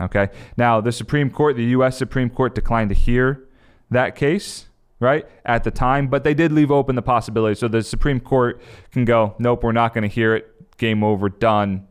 Okay. 0.00 0.28
Now, 0.56 0.80
the 0.80 0.92
Supreme 0.92 1.30
Court, 1.30 1.56
the 1.56 1.64
U.S. 1.64 1.96
Supreme 1.96 2.30
Court, 2.30 2.54
declined 2.54 2.90
to 2.90 2.94
hear 2.94 3.48
that 3.90 4.16
case, 4.16 4.66
right, 5.00 5.26
at 5.44 5.64
the 5.64 5.70
time, 5.70 6.08
but 6.08 6.24
they 6.24 6.34
did 6.34 6.52
leave 6.52 6.70
open 6.70 6.96
the 6.96 7.02
possibility. 7.02 7.54
So 7.54 7.68
the 7.68 7.82
Supreme 7.82 8.20
Court 8.20 8.60
can 8.92 9.04
go, 9.04 9.34
nope, 9.38 9.62
we're 9.62 9.72
not 9.72 9.94
going 9.94 10.02
to 10.02 10.08
hear 10.08 10.34
it. 10.34 10.52
Game 10.78 11.02
over, 11.02 11.28
done. 11.28 11.86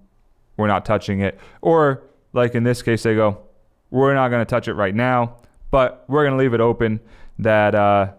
We're 0.58 0.68
not 0.68 0.86
touching 0.86 1.20
it. 1.20 1.40
Or, 1.62 2.04
like 2.34 2.54
in 2.54 2.64
this 2.64 2.82
case, 2.82 3.04
they 3.04 3.16
go, 3.16 3.40
we're 3.90 4.14
not 4.14 4.30
going 4.30 4.42
to 4.42 4.50
touch 4.50 4.68
it 4.68 4.74
right 4.74 4.96
now, 4.96 5.38
but 5.72 6.06
we're 6.08 6.24
going 6.24 6.38
to 6.38 6.44
leave 6.44 6.54
it 6.54 6.62
open 6.62 7.00
that, 7.40 7.76
uh, 7.76 8.12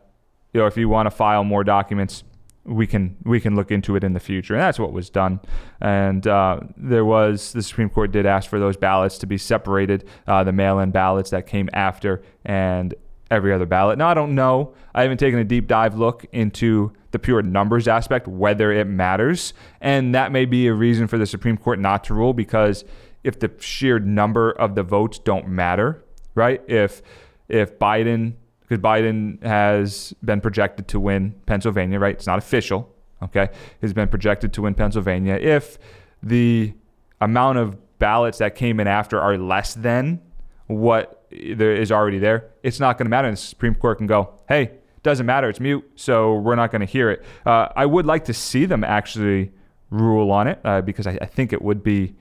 you 0.52 0.60
know, 0.60 0.66
if 0.66 0.76
you 0.76 0.88
want 0.88 1.06
to 1.06 1.10
file 1.10 1.44
more 1.44 1.64
documents, 1.64 2.24
we 2.64 2.86
can 2.86 3.16
we 3.22 3.40
can 3.40 3.54
look 3.54 3.70
into 3.70 3.94
it 3.94 4.02
in 4.02 4.12
the 4.12 4.20
future. 4.20 4.54
And 4.54 4.60
that's 4.60 4.78
what 4.78 4.92
was 4.92 5.08
done. 5.08 5.40
And 5.80 6.26
uh, 6.26 6.60
there 6.76 7.04
was 7.04 7.52
the 7.52 7.62
Supreme 7.62 7.88
Court 7.88 8.10
did 8.10 8.26
ask 8.26 8.50
for 8.50 8.58
those 8.58 8.76
ballots 8.76 9.18
to 9.18 9.26
be 9.26 9.38
separated, 9.38 10.04
uh, 10.26 10.42
the 10.42 10.52
mail-in 10.52 10.90
ballots 10.90 11.30
that 11.30 11.46
came 11.46 11.70
after 11.72 12.22
and 12.44 12.94
every 13.30 13.52
other 13.52 13.66
ballot. 13.66 13.98
Now 13.98 14.08
I 14.08 14.14
don't 14.14 14.34
know. 14.34 14.74
I 14.94 15.02
haven't 15.02 15.18
taken 15.18 15.38
a 15.38 15.44
deep 15.44 15.68
dive 15.68 15.96
look 15.96 16.26
into 16.32 16.92
the 17.12 17.18
pure 17.18 17.42
numbers 17.42 17.88
aspect, 17.88 18.28
whether 18.28 18.72
it 18.72 18.86
matters, 18.86 19.54
and 19.80 20.14
that 20.14 20.32
may 20.32 20.44
be 20.44 20.66
a 20.66 20.74
reason 20.74 21.06
for 21.06 21.18
the 21.18 21.26
Supreme 21.26 21.56
Court 21.56 21.78
not 21.78 22.04
to 22.04 22.14
rule 22.14 22.34
because 22.34 22.84
if 23.26 23.40
the 23.40 23.50
sheer 23.58 23.98
number 23.98 24.52
of 24.52 24.76
the 24.76 24.84
votes 24.84 25.18
don't 25.18 25.48
matter, 25.48 26.04
right? 26.34 26.62
If 26.68 27.02
if 27.48 27.78
Biden 27.78 28.34
because 28.60 28.82
Biden 28.82 29.42
has 29.42 30.14
been 30.24 30.40
projected 30.40 30.88
to 30.88 31.00
win 31.00 31.34
Pennsylvania, 31.46 31.98
right? 31.98 32.14
It's 32.14 32.26
not 32.26 32.38
official, 32.38 32.92
okay? 33.22 33.50
Has 33.82 33.92
been 33.92 34.08
projected 34.08 34.52
to 34.54 34.62
win 34.62 34.74
Pennsylvania. 34.74 35.34
If 35.34 35.78
the 36.22 36.72
amount 37.20 37.58
of 37.58 37.98
ballots 37.98 38.38
that 38.38 38.54
came 38.54 38.80
in 38.80 38.86
after 38.86 39.20
are 39.20 39.36
less 39.38 39.74
than 39.74 40.20
what 40.66 41.26
there 41.30 41.74
is 41.74 41.92
already 41.92 42.18
there, 42.18 42.50
it's 42.62 42.80
not 42.80 42.98
going 42.98 43.06
to 43.06 43.10
matter. 43.10 43.28
And 43.28 43.36
the 43.36 43.40
Supreme 43.40 43.74
Court 43.74 43.98
can 43.98 44.08
go, 44.08 44.34
hey, 44.48 44.72
doesn't 45.04 45.26
matter, 45.26 45.48
it's 45.48 45.60
mute, 45.60 45.88
so 45.94 46.34
we're 46.34 46.56
not 46.56 46.72
going 46.72 46.80
to 46.80 46.86
hear 46.86 47.10
it. 47.10 47.24
Uh, 47.44 47.68
I 47.76 47.86
would 47.86 48.06
like 48.06 48.24
to 48.24 48.34
see 48.34 48.66
them 48.66 48.82
actually 48.82 49.52
rule 49.90 50.32
on 50.32 50.48
it 50.48 50.58
uh, 50.64 50.80
because 50.80 51.06
I, 51.06 51.16
I 51.22 51.26
think 51.26 51.52
it 51.52 51.62
would 51.62 51.84
be 51.84 52.16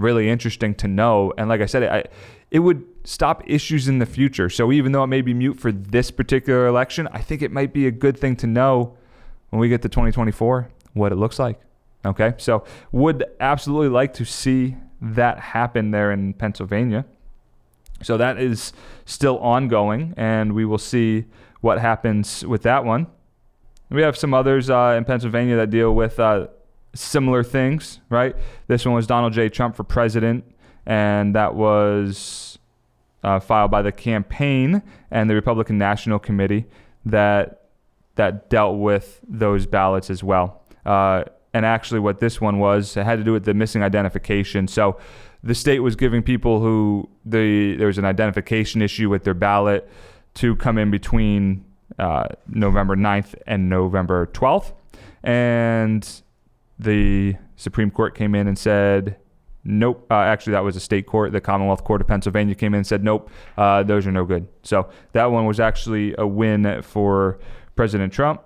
really 0.00 0.28
interesting 0.28 0.74
to 0.76 0.88
know. 0.88 1.32
And 1.36 1.48
like 1.48 1.60
I 1.60 1.66
said, 1.66 1.84
I, 1.84 2.04
it 2.50 2.60
would 2.60 2.84
stop 3.04 3.42
issues 3.46 3.88
in 3.88 3.98
the 3.98 4.06
future. 4.06 4.48
So 4.50 4.72
even 4.72 4.92
though 4.92 5.04
it 5.04 5.08
may 5.08 5.22
be 5.22 5.34
mute 5.34 5.58
for 5.58 5.72
this 5.72 6.10
particular 6.10 6.66
election, 6.66 7.08
I 7.12 7.20
think 7.20 7.42
it 7.42 7.52
might 7.52 7.72
be 7.72 7.86
a 7.86 7.90
good 7.90 8.18
thing 8.18 8.36
to 8.36 8.46
know 8.46 8.96
when 9.50 9.60
we 9.60 9.68
get 9.68 9.82
to 9.82 9.88
2024 9.88 10.70
what 10.94 11.12
it 11.12 11.16
looks 11.16 11.38
like. 11.38 11.60
Okay, 12.04 12.32
so 12.38 12.64
would 12.92 13.24
absolutely 13.40 13.88
like 13.88 14.14
to 14.14 14.24
see 14.24 14.76
that 15.02 15.38
happen 15.38 15.90
there 15.90 16.12
in 16.12 16.32
Pennsylvania. 16.32 17.04
So 18.02 18.16
that 18.16 18.38
is 18.38 18.72
still 19.04 19.38
ongoing, 19.38 20.14
and 20.16 20.54
we 20.54 20.64
will 20.64 20.78
see 20.78 21.26
what 21.60 21.78
happens 21.78 22.44
with 22.46 22.62
that 22.62 22.86
one. 22.86 23.06
We 23.90 24.02
have 24.02 24.16
some 24.16 24.32
others 24.32 24.70
uh, 24.70 24.94
in 24.96 25.04
Pennsylvania 25.04 25.56
that 25.56 25.68
deal 25.68 25.94
with 25.94 26.18
uh, 26.18 26.46
similar 26.94 27.42
things, 27.42 28.00
right? 28.08 28.36
This 28.66 28.84
one 28.84 28.94
was 28.94 29.06
Donald 29.06 29.32
J. 29.32 29.48
Trump 29.48 29.76
for 29.76 29.84
president, 29.84 30.44
and 30.86 31.34
that 31.34 31.54
was 31.54 32.58
uh, 33.22 33.40
filed 33.40 33.70
by 33.70 33.82
the 33.82 33.92
campaign 33.92 34.82
and 35.10 35.28
the 35.28 35.34
Republican 35.34 35.78
National 35.78 36.18
Committee 36.18 36.66
that 37.04 37.56
that 38.16 38.50
dealt 38.50 38.78
with 38.78 39.20
those 39.26 39.66
ballots 39.66 40.10
as 40.10 40.22
well. 40.22 40.62
Uh, 40.84 41.24
and 41.52 41.64
actually, 41.66 42.00
what 42.00 42.20
this 42.20 42.40
one 42.40 42.58
was, 42.58 42.96
it 42.96 43.04
had 43.04 43.18
to 43.18 43.24
do 43.24 43.32
with 43.32 43.44
the 43.44 43.54
missing 43.54 43.82
identification. 43.82 44.68
So, 44.68 44.98
the 45.42 45.54
state 45.54 45.80
was 45.80 45.96
giving 45.96 46.22
people 46.22 46.60
who 46.60 47.08
the 47.24 47.76
there 47.76 47.86
was 47.86 47.98
an 47.98 48.04
identification 48.04 48.82
issue 48.82 49.08
with 49.08 49.24
their 49.24 49.34
ballot 49.34 49.88
to 50.34 50.54
come 50.56 50.78
in 50.78 50.90
between 50.90 51.64
uh, 51.98 52.24
November 52.46 52.94
9th 52.94 53.34
and 53.46 53.68
November 53.68 54.26
12th, 54.26 54.72
and 55.22 56.22
the 56.80 57.36
Supreme 57.56 57.90
Court 57.90 58.14
came 58.14 58.34
in 58.34 58.48
and 58.48 58.58
said, 58.58 59.16
nope. 59.64 60.06
Uh, 60.10 60.14
actually, 60.14 60.52
that 60.52 60.64
was 60.64 60.76
a 60.76 60.80
state 60.80 61.06
court. 61.06 61.32
The 61.32 61.40
Commonwealth 61.40 61.84
Court 61.84 62.00
of 62.00 62.06
Pennsylvania 62.06 62.54
came 62.54 62.74
in 62.74 62.78
and 62.78 62.86
said, 62.86 63.04
nope, 63.04 63.30
uh, 63.56 63.82
those 63.82 64.06
are 64.06 64.12
no 64.12 64.24
good. 64.24 64.48
So 64.62 64.88
that 65.12 65.30
one 65.30 65.46
was 65.46 65.60
actually 65.60 66.14
a 66.16 66.26
win 66.26 66.82
for 66.82 67.38
President 67.76 68.12
Trump. 68.12 68.42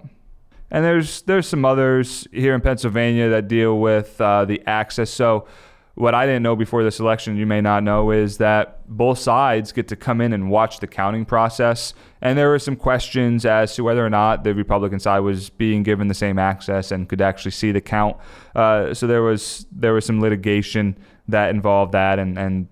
And 0.71 0.85
there's 0.85 1.23
there's 1.23 1.47
some 1.47 1.65
others 1.65 2.27
here 2.33 2.55
in 2.55 2.61
Pennsylvania 2.61 3.29
that 3.29 3.47
deal 3.47 3.79
with 3.79 4.21
uh, 4.21 4.45
the 4.45 4.61
access. 4.67 5.11
So 5.11 5.47
what 5.95 6.13
I 6.15 6.27
didn't 6.27 6.43
know 6.43 6.57
before 6.57 6.83
this 6.83 6.99
election, 6.99 7.37
you 7.37 7.47
may 7.47 7.61
not 7.61 7.85
know, 7.85 8.11
is 8.11 8.39
that 8.39 8.81
both 8.89 9.19
sides 9.19 9.71
get 9.71 9.87
to 9.89 9.97
come 9.97 10.21
in 10.21 10.33
and 10.33 10.51
watch 10.51 10.81
the 10.81 10.89
counting 10.89 11.25
process. 11.25 11.95
And 12.21 12.37
there 12.37 12.49
were 12.49 12.59
some 12.59 12.75
questions 12.75 13.47
as 13.47 13.77
to 13.77 13.85
whether 13.85 14.05
or 14.05 14.11
not 14.11 14.43
the 14.43 14.55
Republican 14.55 14.99
side 14.99 15.21
was 15.21 15.51
being 15.51 15.85
given 15.85 16.09
the 16.09 16.15
same 16.15 16.39
access 16.39 16.91
and 16.91 17.09
could 17.09 17.21
actually 17.21 17.53
see 17.53 17.71
the 17.71 17.81
count. 17.81 18.17
Uh, 18.57 18.93
so 18.93 19.07
there 19.07 19.23
was 19.23 19.67
there 19.71 19.93
was 19.93 20.05
some 20.05 20.21
litigation 20.21 20.99
that 21.29 21.51
involved 21.51 21.93
that, 21.93 22.19
and 22.19 22.37
and 22.39 22.67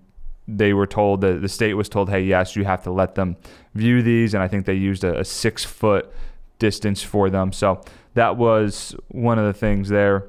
they 0.47 0.73
were 0.73 0.87
told 0.87 1.21
that 1.21 1.41
the 1.41 1.47
state 1.47 1.75
was 1.75 1.87
told, 1.87 2.09
hey, 2.09 2.21
yes, 2.21 2.55
you 2.55 2.65
have 2.65 2.83
to 2.83 2.91
let 2.91 3.15
them 3.15 3.37
view 3.73 4.01
these. 4.01 4.33
And 4.33 4.43
I 4.43 4.49
think 4.49 4.65
they 4.65 4.73
used 4.73 5.05
a, 5.05 5.19
a 5.19 5.25
six 5.25 5.63
foot 5.63 6.11
distance 6.59 7.01
for 7.01 7.29
them. 7.29 7.53
So 7.53 7.81
that 8.15 8.35
was 8.35 8.95
one 9.07 9.39
of 9.39 9.45
the 9.45 9.53
things 9.53 9.87
there. 9.87 10.27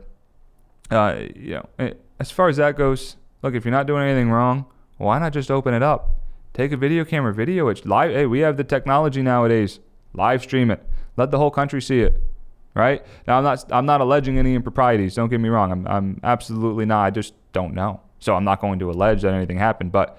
Uh, 0.90 1.22
you 1.34 1.54
know, 1.54 1.68
eh, 1.78 1.92
as 2.18 2.30
far 2.30 2.48
as 2.48 2.56
that 2.56 2.76
goes, 2.76 3.16
look, 3.42 3.54
if 3.54 3.64
you're 3.64 3.72
not 3.72 3.86
doing 3.86 4.02
anything 4.02 4.30
wrong, 4.30 4.66
why 4.98 5.18
not 5.18 5.32
just 5.32 5.50
open 5.50 5.74
it 5.74 5.82
up? 5.82 6.16
Take 6.52 6.72
a 6.72 6.76
video 6.76 7.04
camera, 7.04 7.34
video 7.34 7.68
it 7.68 7.84
live. 7.84 8.12
Hey, 8.12 8.26
we 8.26 8.40
have 8.40 8.56
the 8.56 8.64
technology 8.64 9.22
nowadays. 9.22 9.80
Live 10.12 10.42
stream 10.42 10.70
it. 10.70 10.82
Let 11.16 11.30
the 11.30 11.38
whole 11.38 11.50
country 11.50 11.82
see 11.82 12.00
it. 12.00 12.22
Right 12.74 13.04
now, 13.26 13.38
I'm 13.38 13.44
not. 13.44 13.64
I'm 13.72 13.86
not 13.86 14.00
alleging 14.00 14.36
any 14.36 14.54
improprieties. 14.54 15.14
Don't 15.14 15.28
get 15.28 15.40
me 15.40 15.48
wrong. 15.48 15.70
I'm. 15.70 15.86
I'm 15.86 16.20
absolutely 16.24 16.84
not. 16.84 17.04
I 17.04 17.10
just 17.10 17.34
don't 17.52 17.72
know. 17.72 18.00
So 18.18 18.34
I'm 18.34 18.42
not 18.42 18.60
going 18.60 18.80
to 18.80 18.90
allege 18.90 19.22
that 19.22 19.32
anything 19.32 19.58
happened. 19.58 19.92
But 19.92 20.18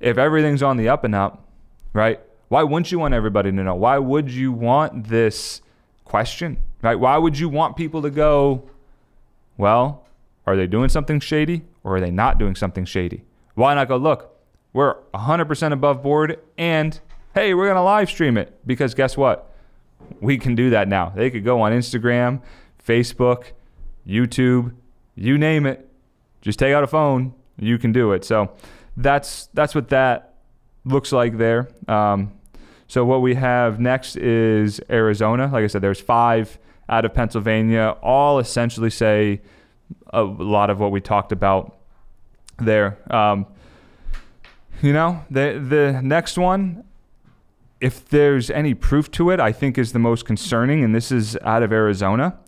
if 0.00 0.16
everything's 0.16 0.62
on 0.62 0.78
the 0.78 0.88
up 0.88 1.04
and 1.04 1.14
up, 1.14 1.46
right? 1.92 2.20
Why 2.48 2.62
wouldn't 2.62 2.90
you 2.90 2.98
want 2.98 3.14
everybody 3.14 3.50
to 3.50 3.56
know? 3.56 3.74
Why 3.74 3.98
would 3.98 4.30
you 4.30 4.50
want 4.50 5.08
this 5.08 5.60
question? 6.04 6.58
Right? 6.82 6.96
Why 6.96 7.16
would 7.16 7.38
you 7.38 7.48
want 7.48 7.76
people 7.76 8.02
to 8.02 8.10
go, 8.10 8.68
well, 9.56 9.99
are 10.46 10.56
they 10.56 10.66
doing 10.66 10.88
something 10.88 11.20
shady 11.20 11.62
or 11.84 11.96
are 11.96 12.00
they 12.00 12.10
not 12.10 12.38
doing 12.38 12.54
something 12.54 12.84
shady? 12.84 13.24
Why 13.54 13.74
not 13.74 13.88
go, 13.88 13.96
look, 13.96 14.36
we're 14.72 14.96
100% 15.14 15.72
above 15.72 16.02
board 16.02 16.38
and 16.56 16.98
hey, 17.34 17.54
we're 17.54 17.66
going 17.66 17.76
to 17.76 17.82
live 17.82 18.08
stream 18.08 18.36
it 18.36 18.58
because 18.66 18.94
guess 18.94 19.16
what? 19.16 19.52
We 20.20 20.38
can 20.38 20.54
do 20.54 20.70
that 20.70 20.88
now. 20.88 21.10
They 21.10 21.30
could 21.30 21.44
go 21.44 21.60
on 21.60 21.72
Instagram, 21.72 22.42
Facebook, 22.84 23.52
YouTube, 24.06 24.74
you 25.14 25.38
name 25.38 25.66
it. 25.66 25.88
Just 26.40 26.58
take 26.58 26.72
out 26.72 26.82
a 26.82 26.86
phone, 26.86 27.34
you 27.58 27.78
can 27.78 27.92
do 27.92 28.12
it. 28.12 28.24
So 28.24 28.52
that's 28.96 29.48
that's 29.52 29.74
what 29.74 29.88
that 29.90 30.34
looks 30.84 31.12
like 31.12 31.36
there. 31.36 31.68
Um, 31.86 32.32
so 32.86 33.04
what 33.04 33.22
we 33.22 33.34
have 33.34 33.78
next 33.78 34.16
is 34.16 34.80
Arizona. 34.90 35.50
Like 35.52 35.64
I 35.64 35.66
said, 35.66 35.82
there's 35.82 36.00
five 36.00 36.58
out 36.88 37.04
of 37.04 37.14
Pennsylvania, 37.14 37.96
all 38.02 38.38
essentially 38.38 38.90
say 38.90 39.42
a 40.12 40.22
lot 40.22 40.70
of 40.70 40.80
what 40.80 40.90
we 40.90 41.00
talked 41.00 41.32
about 41.32 41.76
there. 42.58 42.98
Um, 43.12 43.46
you 44.82 44.92
know, 44.92 45.24
the 45.30 45.64
the 45.66 46.00
next 46.02 46.38
one, 46.38 46.84
if 47.80 48.08
there's 48.08 48.50
any 48.50 48.74
proof 48.74 49.10
to 49.12 49.30
it, 49.30 49.40
I 49.40 49.52
think 49.52 49.78
is 49.78 49.92
the 49.92 49.98
most 49.98 50.24
concerning, 50.24 50.82
and 50.84 50.94
this 50.94 51.12
is 51.12 51.36
out 51.42 51.62
of 51.62 51.72
Arizona, 51.72 52.38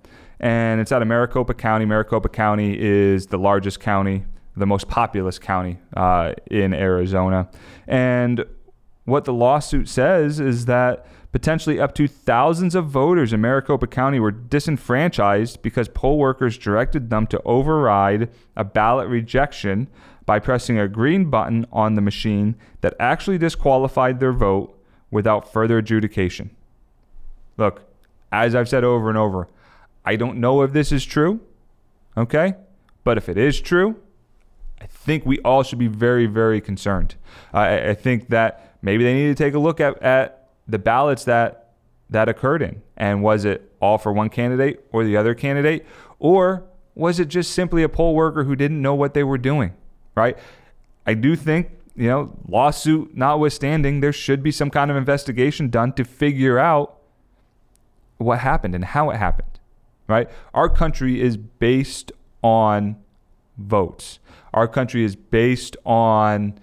and 0.41 0.81
it's 0.81 0.93
out 0.93 1.03
of 1.03 1.09
Maricopa 1.09 1.55
County. 1.55 1.85
Maricopa 1.85 2.29
County 2.29 2.77
is 2.79 3.27
the 3.27 3.39
largest 3.39 3.81
county, 3.81 4.25
the 4.57 4.67
most 4.67 4.89
populous 4.89 5.39
county 5.39 5.79
uh, 5.97 6.33
in 6.51 6.73
Arizona, 6.73 7.49
and 7.87 8.45
what 9.05 9.25
the 9.25 9.33
lawsuit 9.33 9.89
says 9.89 10.39
is 10.39 10.67
that 10.67 11.07
potentially 11.33 11.81
up 11.81 11.95
to 11.95 12.07
thousands 12.07 12.75
of 12.75 12.87
voters 12.87 13.33
in 13.33 13.41
Maricopa 13.41 13.87
County 13.87 14.21
were 14.21 14.31
disenfranchised 14.31 15.63
because 15.63 15.89
poll 15.89 16.19
workers 16.19 16.59
directed 16.59 17.11
them 17.11 17.27
to 17.29 17.43
override 17.45 18.31
a 18.55 18.65
ballot 18.65 19.09
rejection 19.09 19.89
by 20.27 20.39
pressing 20.39 20.79
a 20.79 20.87
green 20.87 21.31
button 21.31 21.67
on 21.73 21.95
the 21.95 22.01
machine 22.01 22.55
that 22.81 22.95
actually 23.01 23.39
disqualified 23.39 24.21
their 24.21 24.33
vote 24.33 24.79
without 25.11 25.53
further 25.53 25.79
adjudication. 25.79 26.55
Look, 27.57 27.83
as 28.31 28.55
I've 28.55 28.69
said 28.69 28.85
over 28.85 29.09
and 29.09 29.19
over, 29.19 29.49
I 30.05 30.17
don't 30.17 30.39
know 30.39 30.63
if 30.63 30.73
this 30.73 30.93
is 30.93 31.05
true, 31.05 31.41
okay? 32.17 32.55
But 33.05 33.19
if 33.19 33.29
it 33.29 33.37
is 33.37 33.61
true, 33.61 34.01
I 34.81 34.87
think 34.87 35.27
we 35.27 35.39
all 35.41 35.63
should 35.63 35.79
be 35.79 35.87
very, 35.87 36.27
very 36.27 36.61
concerned. 36.61 37.15
I, 37.53 37.91
I 37.91 37.95
think 37.95 38.29
that 38.29 38.72
maybe 38.83 39.05
they 39.05 39.15
need 39.15 39.29
to 39.29 39.35
take 39.35 39.55
a 39.55 39.59
look 39.59 39.81
at, 39.81 40.01
at 40.03 40.51
the 40.69 40.79
ballots 40.79 41.25
that 41.25 41.63
that 42.11 42.29
occurred 42.29 42.63
in. 42.63 42.83
And 42.97 43.23
was 43.23 43.45
it 43.45 43.73
all 43.81 43.99
for 43.99 44.13
one 44.13 44.29
candidate 44.29 44.85
or 44.93 45.03
the 45.03 45.17
other 45.17 45.35
candidate? 45.35 45.87
Or 46.19 46.65
was 46.95 47.19
it 47.19 47.29
just 47.29 47.53
simply 47.53 47.83
a 47.83 47.89
poll 47.89 48.15
worker 48.15 48.45
who 48.45 48.55
didn't 48.55 48.81
know 48.81 48.95
what 48.95 49.15
they 49.15 49.25
were 49.25 49.39
doing? 49.39 49.73
Right? 50.15 50.37
I 51.07 51.15
do 51.15 51.35
think, 51.35 51.71
you 51.97 52.09
know, 52.09 52.37
lawsuit 52.47 53.17
notwithstanding, 53.17 54.01
there 54.01 54.13
should 54.13 54.43
be 54.43 54.53
some 54.53 54.71
kind 54.71 54.91
of 54.91 54.97
investigation 54.97 55.71
done 55.71 55.95
to 55.95 56.05
figure 56.05 56.59
out 56.59 56.99
what 58.19 58.41
happened 58.41 58.75
and 58.75 58.85
how 58.85 59.11
it 59.11 59.17
happened. 59.17 59.59
Right? 60.07 60.29
Our 60.53 60.69
country 60.69 61.21
is 61.21 61.39
based 61.39 62.13
on 62.43 62.97
votes. 63.57 64.19
Our 64.53 64.69
country 64.69 65.03
is 65.03 65.17
based 65.17 65.79
on 65.87 66.59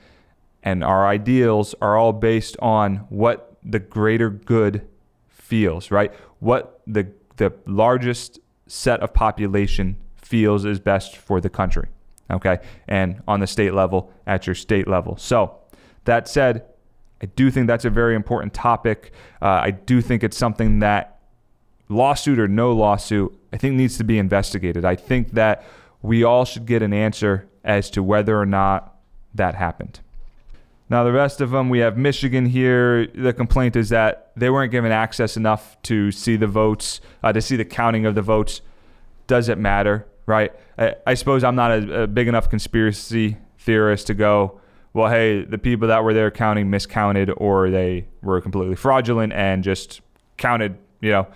and 0.63 0.83
our 0.83 1.07
ideals 1.07 1.75
are 1.81 1.97
all 1.97 2.13
based 2.13 2.57
on 2.59 2.97
what 3.09 3.57
the 3.63 3.79
greater 3.79 4.29
good 4.29 4.87
feels, 5.27 5.91
right? 5.91 6.13
What 6.39 6.81
the 6.85 7.07
the 7.37 7.53
largest 7.65 8.39
set 8.67 8.99
of 8.99 9.13
population 9.13 9.95
feels 10.15 10.65
is 10.65 10.79
best 10.79 11.17
for 11.17 11.41
the 11.41 11.49
country. 11.49 11.87
Okay? 12.29 12.59
And 12.87 13.21
on 13.27 13.39
the 13.39 13.47
state 13.47 13.73
level, 13.73 14.11
at 14.27 14.45
your 14.45 14.55
state 14.55 14.87
level. 14.87 15.17
So, 15.17 15.55
that 16.05 16.27
said, 16.27 16.65
I 17.21 17.25
do 17.25 17.49
think 17.51 17.67
that's 17.67 17.85
a 17.85 17.89
very 17.89 18.15
important 18.15 18.53
topic. 18.53 19.11
Uh, 19.41 19.47
I 19.47 19.71
do 19.71 20.01
think 20.01 20.23
it's 20.23 20.37
something 20.37 20.79
that, 20.79 21.19
lawsuit 21.89 22.39
or 22.39 22.47
no 22.47 22.71
lawsuit, 22.71 23.35
I 23.51 23.57
think 23.57 23.75
needs 23.75 23.97
to 23.97 24.03
be 24.03 24.19
investigated. 24.19 24.85
I 24.85 24.95
think 24.95 25.31
that 25.31 25.65
we 26.01 26.23
all 26.23 26.45
should 26.45 26.65
get 26.65 26.81
an 26.81 26.93
answer 26.93 27.47
as 27.63 27.89
to 27.91 28.03
whether 28.03 28.39
or 28.39 28.45
not 28.45 28.95
that 29.33 29.55
happened. 29.55 29.99
Now, 30.89 31.03
the 31.03 31.11
rest 31.11 31.39
of 31.39 31.51
them, 31.51 31.69
we 31.69 31.79
have 31.79 31.97
Michigan 31.97 32.47
here. 32.47 33.05
The 33.07 33.31
complaint 33.31 33.75
is 33.75 33.89
that 33.89 34.31
they 34.35 34.49
weren't 34.49 34.71
given 34.71 34.91
access 34.91 35.37
enough 35.37 35.79
to 35.83 36.11
see 36.11 36.35
the 36.35 36.47
votes, 36.47 36.99
uh, 37.21 37.31
to 37.31 37.41
see 37.41 37.55
the 37.55 37.65
counting 37.65 38.07
of 38.07 38.15
the 38.15 38.23
votes. 38.23 38.61
Does 39.27 39.49
it 39.49 39.59
matter, 39.59 40.07
right? 40.25 40.51
I, 40.79 40.95
I 41.05 41.13
suppose 41.13 41.43
I'm 41.43 41.55
not 41.55 41.71
a, 41.71 42.03
a, 42.03 42.07
big 42.07 42.27
enough 42.27 42.49
conspiracy 42.49 43.37
theorist 43.59 44.07
to 44.07 44.15
go, 44.15 44.59
well, 44.93 45.11
hey, 45.11 45.45
the 45.45 45.59
people 45.59 45.87
that 45.89 46.03
were 46.03 46.13
there 46.13 46.31
counting 46.31 46.71
miscounted 46.71 47.31
or 47.37 47.69
they 47.69 48.07
were 48.23 48.41
completely 48.41 48.75
fraudulent 48.75 49.31
and 49.33 49.63
just 49.63 50.01
counted, 50.37 50.75
you 51.01 51.11
know, 51.11 51.27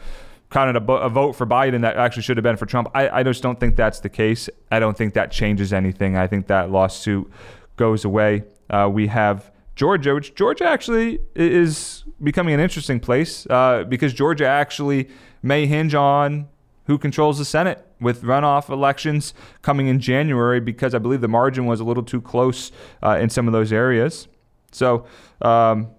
counted 0.49 0.77
a, 0.77 0.91
a 0.93 1.09
vote 1.09 1.33
for 1.33 1.45
Biden 1.45 1.81
that 1.81 1.95
actually 1.97 2.23
should 2.23 2.37
have 2.37 2.43
been 2.43 2.57
for 2.57 2.65
Trump. 2.65 2.89
I, 2.95 3.19
I 3.19 3.23
just 3.23 3.43
don't 3.43 3.59
think 3.59 3.75
that's 3.75 3.99
the 3.99 4.09
case. 4.09 4.49
I 4.71 4.79
don't 4.79 4.97
think 4.97 5.13
that 5.13 5.29
changes 5.29 5.71
anything. 5.71 6.17
I 6.17 6.25
think 6.25 6.47
that 6.47 6.71
lawsuit 6.71 7.31
goes 7.75 8.03
away. 8.03 8.45
Uh, 8.69 8.89
we 8.91 9.07
have 9.07 9.51
Georgia, 9.75 10.13
which 10.13 10.35
Georgia 10.35 10.65
actually 10.65 11.19
is 11.35 12.03
becoming 12.21 12.53
an 12.53 12.59
interesting 12.59 12.99
place 12.99 13.47
uh, 13.49 13.83
because 13.87 14.13
Georgia 14.13 14.47
actually 14.47 15.09
may 15.41 15.65
hinge 15.65 15.95
on 15.95 16.47
who 16.85 16.97
controls 16.97 17.37
the 17.37 17.45
Senate 17.45 17.85
with 17.99 18.23
runoff 18.23 18.69
elections 18.69 19.33
coming 19.61 19.87
in 19.87 19.99
January 19.99 20.59
because 20.59 20.93
I 20.93 20.99
believe 20.99 21.21
the 21.21 21.27
margin 21.27 21.65
was 21.65 21.79
a 21.79 21.83
little 21.83 22.03
too 22.03 22.21
close 22.21 22.71
uh, 23.01 23.17
in 23.21 23.29
some 23.29 23.47
of 23.47 23.53
those 23.53 23.71
areas. 23.71 24.27
So 24.71 25.05
um, 25.41 25.89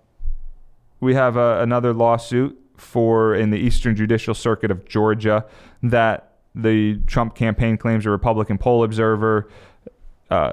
we 1.00 1.14
have 1.14 1.37
uh, 1.37 1.59
another 1.61 1.92
lawsuit 1.92 2.59
for 2.77 3.35
in 3.35 3.50
the 3.50 3.59
Eastern 3.59 3.96
Judicial 3.96 4.35
Circuit 4.35 4.70
of 4.70 4.85
Georgia 4.85 5.46
that 5.83 6.33
the 6.55 6.98
Trump 7.07 7.35
campaign 7.35 7.77
claims 7.77 8.05
a 8.07 8.11
Republican 8.11 8.59
poll 8.59 8.85
observer. 8.85 9.48
Uh, 10.31 10.53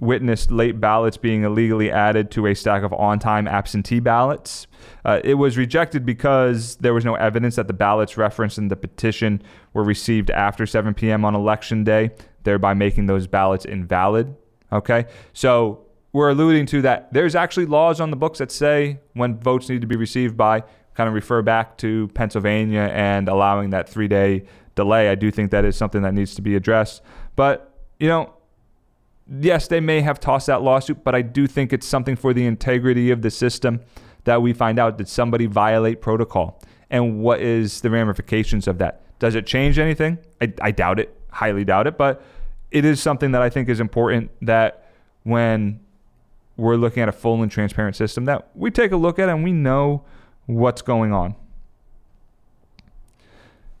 witnessed 0.00 0.50
late 0.50 0.80
ballots 0.80 1.16
being 1.16 1.42
illegally 1.42 1.90
added 1.90 2.30
to 2.30 2.46
a 2.46 2.54
stack 2.54 2.82
of 2.82 2.92
on 2.92 3.18
time 3.18 3.48
absentee 3.48 4.00
ballots. 4.00 4.66
Uh, 5.04 5.20
it 5.24 5.34
was 5.34 5.56
rejected 5.56 6.06
because 6.06 6.76
there 6.76 6.94
was 6.94 7.04
no 7.04 7.14
evidence 7.14 7.56
that 7.56 7.66
the 7.66 7.72
ballots 7.72 8.16
referenced 8.16 8.58
in 8.58 8.68
the 8.68 8.76
petition 8.76 9.42
were 9.72 9.82
received 9.82 10.30
after 10.30 10.66
7 10.66 10.94
p.m. 10.94 11.24
on 11.24 11.34
election 11.34 11.82
day, 11.82 12.10
thereby 12.44 12.74
making 12.74 13.06
those 13.06 13.26
ballots 13.26 13.64
invalid. 13.64 14.34
Okay, 14.72 15.06
so 15.32 15.84
we're 16.12 16.30
alluding 16.30 16.66
to 16.66 16.82
that 16.82 17.12
there's 17.12 17.34
actually 17.34 17.66
laws 17.66 18.00
on 18.00 18.10
the 18.10 18.16
books 18.16 18.38
that 18.38 18.52
say 18.52 19.00
when 19.14 19.38
votes 19.40 19.68
need 19.68 19.80
to 19.80 19.86
be 19.86 19.96
received 19.96 20.36
by, 20.36 20.62
kind 20.94 21.08
of 21.08 21.14
refer 21.14 21.42
back 21.42 21.76
to 21.78 22.08
Pennsylvania 22.08 22.90
and 22.92 23.28
allowing 23.28 23.70
that 23.70 23.88
three 23.88 24.08
day 24.08 24.44
delay. 24.74 25.08
I 25.08 25.14
do 25.16 25.30
think 25.30 25.50
that 25.50 25.64
is 25.64 25.76
something 25.76 26.02
that 26.02 26.14
needs 26.14 26.34
to 26.36 26.42
be 26.42 26.54
addressed. 26.54 27.02
But, 27.34 27.72
you 27.98 28.08
know, 28.08 28.34
yes, 29.30 29.68
they 29.68 29.80
may 29.80 30.00
have 30.00 30.20
tossed 30.20 30.46
that 30.46 30.62
lawsuit, 30.62 31.04
but 31.04 31.14
I 31.14 31.22
do 31.22 31.46
think 31.46 31.72
it's 31.72 31.86
something 31.86 32.16
for 32.16 32.32
the 32.32 32.46
integrity 32.46 33.10
of 33.10 33.22
the 33.22 33.30
system 33.30 33.80
that 34.24 34.42
we 34.42 34.52
find 34.52 34.78
out 34.78 34.98
did 34.98 35.08
somebody 35.08 35.46
violate 35.46 36.00
protocol 36.00 36.60
and 36.90 37.20
what 37.20 37.40
is 37.40 37.80
the 37.80 37.90
ramifications 37.90 38.66
of 38.66 38.78
that. 38.78 39.02
Does 39.18 39.34
it 39.34 39.46
change 39.46 39.78
anything? 39.78 40.18
I, 40.40 40.52
I 40.60 40.70
doubt 40.70 41.00
it, 41.00 41.14
highly 41.30 41.64
doubt 41.64 41.86
it, 41.86 41.98
but 41.98 42.22
it 42.70 42.84
is 42.84 43.00
something 43.00 43.32
that 43.32 43.42
I 43.42 43.50
think 43.50 43.68
is 43.68 43.80
important 43.80 44.30
that 44.42 44.90
when 45.24 45.80
we're 46.56 46.76
looking 46.76 47.02
at 47.02 47.08
a 47.08 47.12
full 47.12 47.42
and 47.42 47.50
transparent 47.50 47.96
system 47.96 48.24
that 48.24 48.48
we 48.54 48.70
take 48.70 48.92
a 48.92 48.96
look 48.96 49.18
at 49.18 49.28
and 49.28 49.44
we 49.44 49.52
know 49.52 50.04
what's 50.46 50.82
going 50.82 51.12
on. 51.12 51.34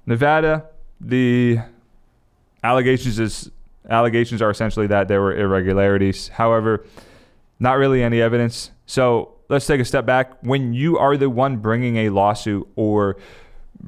Nevada, 0.06 0.66
the 1.00 1.58
allegations 2.62 3.18
is 3.18 3.50
allegations 3.88 4.42
are 4.42 4.50
essentially 4.50 4.86
that 4.88 5.08
there 5.08 5.20
were 5.20 5.36
irregularities. 5.36 6.28
However, 6.28 6.84
Not 7.60 7.78
really 7.78 8.02
any 8.02 8.20
evidence. 8.20 8.70
So 8.86 9.34
let's 9.48 9.66
take 9.66 9.80
a 9.80 9.84
step 9.84 10.06
back. 10.06 10.38
When 10.42 10.72
you 10.72 10.96
are 10.98 11.16
the 11.16 11.28
one 11.28 11.56
bringing 11.56 11.96
a 11.96 12.10
lawsuit 12.10 12.68
or 12.76 13.16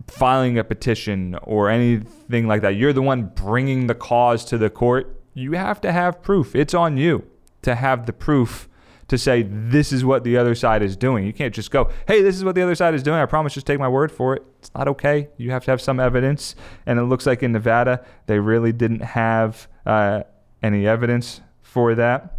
filing 0.08 0.58
a 0.58 0.64
petition 0.64 1.36
or 1.42 1.70
anything 1.70 2.48
like 2.48 2.62
that, 2.62 2.70
you're 2.70 2.92
the 2.92 3.02
one 3.02 3.30
bringing 3.34 3.86
the 3.86 3.94
cause 3.94 4.44
to 4.46 4.58
the 4.58 4.70
court, 4.70 5.20
you 5.34 5.52
have 5.52 5.80
to 5.82 5.92
have 5.92 6.22
proof. 6.22 6.56
It's 6.56 6.74
on 6.74 6.96
you 6.96 7.24
to 7.62 7.76
have 7.76 8.06
the 8.06 8.12
proof 8.12 8.68
to 9.06 9.18
say 9.18 9.42
this 9.42 9.92
is 9.92 10.04
what 10.04 10.22
the 10.22 10.36
other 10.36 10.54
side 10.54 10.82
is 10.82 10.96
doing. 10.96 11.26
You 11.26 11.32
can't 11.32 11.54
just 11.54 11.70
go, 11.70 11.90
hey, 12.06 12.22
this 12.22 12.36
is 12.36 12.44
what 12.44 12.54
the 12.54 12.62
other 12.62 12.76
side 12.76 12.94
is 12.94 13.02
doing. 13.02 13.18
I 13.18 13.26
promise, 13.26 13.54
just 13.54 13.66
take 13.66 13.80
my 13.80 13.88
word 13.88 14.12
for 14.12 14.34
it. 14.34 14.42
It's 14.60 14.70
not 14.74 14.86
okay. 14.88 15.28
You 15.36 15.50
have 15.50 15.64
to 15.64 15.70
have 15.72 15.80
some 15.80 15.98
evidence. 15.98 16.54
And 16.86 16.98
it 16.98 17.04
looks 17.04 17.26
like 17.26 17.42
in 17.42 17.52
Nevada, 17.52 18.04
they 18.26 18.38
really 18.38 18.72
didn't 18.72 19.02
have 19.02 19.68
uh, 19.86 20.22
any 20.62 20.86
evidence 20.86 21.40
for 21.62 21.94
that. 21.94 22.36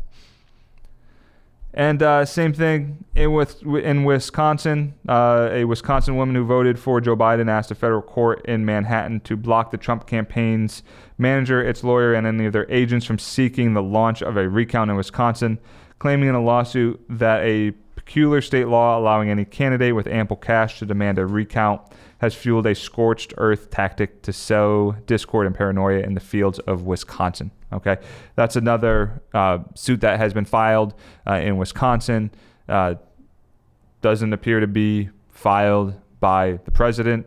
And 1.73 2.04
uh, 2.04 2.25
same 2.25 2.51
thing 2.51 3.06
in 3.15 3.32
with 3.32 3.63
in 3.63 4.04
Wisconsin. 4.04 4.93
Uh, 5.08 5.49
a 5.51 5.63
Wisconsin 5.63 6.17
woman 6.17 6.36
who 6.36 6.43
voted 6.43 6.77
for 6.77 6.99
Joe 6.99 7.15
Biden 7.15 7.49
asked 7.49 7.71
a 7.71 7.75
federal 7.75 8.01
court 8.01 8.45
in 8.45 8.65
Manhattan 8.65 9.21
to 9.21 9.38
block 9.38 9.71
the 9.71 9.77
Trump 9.77 10.06
campaign's 10.06 10.84
manager, 11.17 11.63
its 11.63 11.82
lawyer, 11.82 12.13
and 12.13 12.27
any 12.27 12.45
of 12.45 12.51
their 12.51 12.69
agents 12.69 13.06
from 13.06 13.17
seeking 13.17 13.73
the 13.73 13.82
launch 13.82 14.21
of 14.21 14.36
a 14.36 14.49
recount 14.49 14.91
in 14.91 14.97
Wisconsin, 14.97 15.60
claiming 15.97 16.27
in 16.27 16.36
a 16.36 16.43
lawsuit 16.43 16.99
that 17.08 17.41
a 17.41 17.71
peculiar 18.06 18.42
state 18.42 18.68
law 18.68 18.98
allowing 18.98 19.30
any 19.30 19.46
candidate 19.46 19.96
with 19.96 20.08
ample 20.08 20.36
cash 20.36 20.80
to 20.80 20.86
demand 20.86 21.20
a 21.20 21.26
recount 21.26 21.82
has 22.18 22.34
fueled 22.34 22.66
a 22.66 22.74
scorched 22.74 23.34
earth 23.38 23.70
tactic 23.70 24.22
to 24.24 24.34
sow 24.34 24.96
discord 25.06 25.46
and 25.46 25.56
paranoia 25.56 26.00
in 26.00 26.16
the 26.16 26.20
fields 26.20 26.58
of 26.60 26.84
Wisconsin. 26.84 27.52
Okay, 27.72 27.98
that's 28.36 28.56
another 28.56 29.22
uh, 29.34 29.60
suit 29.76 30.02
that 30.02 30.20
has 30.20 30.34
been 30.34 30.46
filed 30.46 30.96
uh, 31.28 31.36
in 31.36 31.58
Wisconsin. 31.58 32.32
Uh, 32.68 32.96
doesn't 34.02 34.34
appear 34.34 34.60
to 34.60 34.68
be 34.68 35.10
filed 35.30 35.94
by 36.20 36.60
the 36.66 36.72
president. 36.72 37.26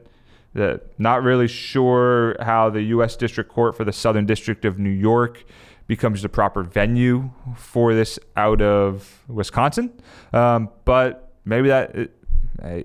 not 0.99 1.23
really 1.23 1.49
sure 1.49 2.37
how 2.41 2.69
the 2.69 2.83
U.S. 2.83 3.17
District 3.17 3.49
Court 3.49 3.77
for 3.77 3.85
the 3.85 3.93
Southern 3.93 4.27
District 4.27 4.65
of 4.65 4.79
New 4.79 4.91
York 4.91 5.45
becomes 5.87 6.23
the 6.23 6.29
proper 6.29 6.63
venue 6.63 7.31
for 7.57 7.95
this 7.95 8.19
out 8.37 8.63
of 8.63 9.23
Wisconsin. 9.29 9.93
Um, 10.33 10.71
but 10.85 11.33
maybe 11.45 11.69
that, 11.69 12.11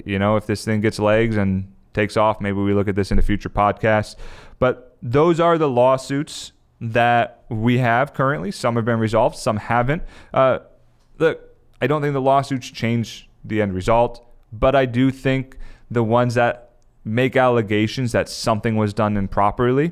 you 0.05 0.19
know, 0.19 0.35
if 0.35 0.45
this 0.45 0.65
thing 0.65 0.81
gets 0.81 0.99
legs 0.99 1.37
and 1.37 1.71
takes 1.93 2.17
off, 2.17 2.41
maybe 2.41 2.57
we 2.57 2.73
look 2.73 2.87
at 2.87 2.95
this 2.95 3.11
in 3.11 3.19
a 3.19 3.21
future 3.21 3.49
podcast. 3.49 4.15
But 4.59 4.97
those 5.01 5.39
are 5.39 5.57
the 5.57 5.69
lawsuits 5.69 6.51
that 6.81 7.43
we 7.49 7.77
have 7.77 8.13
currently. 8.13 8.51
Some 8.51 8.75
have 8.75 8.85
been 8.85 8.99
resolved, 8.99 9.37
some 9.37 9.57
haven't. 9.57 10.03
Uh, 10.33 10.59
look, 11.17 11.41
I 11.81 11.87
don't 11.87 12.01
think 12.01 12.13
the 12.13 12.21
lawsuits 12.21 12.69
change 12.69 13.29
the 13.43 13.61
end 13.61 13.73
result, 13.73 14.25
but 14.51 14.75
I 14.75 14.85
do 14.85 15.11
think 15.11 15.57
the 15.89 16.03
ones 16.03 16.35
that 16.35 16.71
make 17.05 17.35
allegations 17.35 18.11
that 18.11 18.29
something 18.29 18.75
was 18.75 18.93
done 18.93 19.17
improperly, 19.17 19.91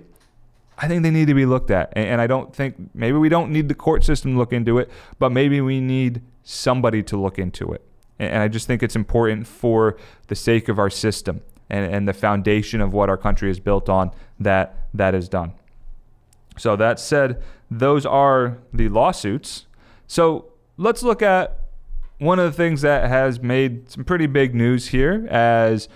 I 0.78 0.88
think 0.88 1.04
they 1.04 1.10
need 1.10 1.28
to 1.28 1.34
be 1.34 1.46
looked 1.46 1.72
at. 1.72 1.92
And, 1.96 2.22
I 2.22 2.28
don't 2.28 2.56
think 2.56 2.76
maybe 2.94 3.18
we 3.18 3.30
don't 3.30 3.52
need 3.52 3.68
the 3.68 3.76
court 3.76 4.04
system 4.04 4.34
to 4.34 4.38
look 4.38 4.54
into 4.54 4.78
it, 4.78 4.90
but 5.18 5.32
maybe 5.32 5.60
we 5.60 5.82
need 5.82 6.22
somebody 6.44 7.02
to 7.04 7.18
look 7.18 7.40
into 7.40 7.72
it. 7.74 7.82
And 8.20 8.42
I 8.42 8.48
just 8.48 8.68
think 8.68 8.84
it's 8.84 8.96
important 8.96 9.48
for 9.48 9.98
the 10.28 10.36
sake 10.36 10.70
of 10.70 10.80
our 10.80 10.90
system 10.90 11.42
and, 11.70 11.92
and 11.94 12.08
the 12.08 12.14
foundation 12.14 12.82
of 12.82 12.94
what 12.94 13.10
our 13.10 13.18
country 13.18 13.50
is 13.50 13.60
built 13.60 13.90
on 13.90 14.12
that 14.40 14.88
that 14.94 15.14
is 15.16 15.30
done. 15.30 15.54
So 16.58 16.76
that 16.76 17.00
said, 17.00 17.42
those 17.70 18.06
are 18.06 18.58
the 18.74 18.90
lawsuits. 18.90 19.66
So 20.08 20.46
let's 20.78 21.04
look 21.04 21.22
at 21.22 21.60
one 22.18 22.40
of 22.40 22.46
the 22.46 22.52
things 22.52 22.82
that 22.82 23.08
has 23.10 23.40
made 23.40 23.92
some 23.92 24.04
pretty 24.04 24.26
big 24.26 24.56
news 24.56 24.88
here 24.88 25.28
as 25.30 25.88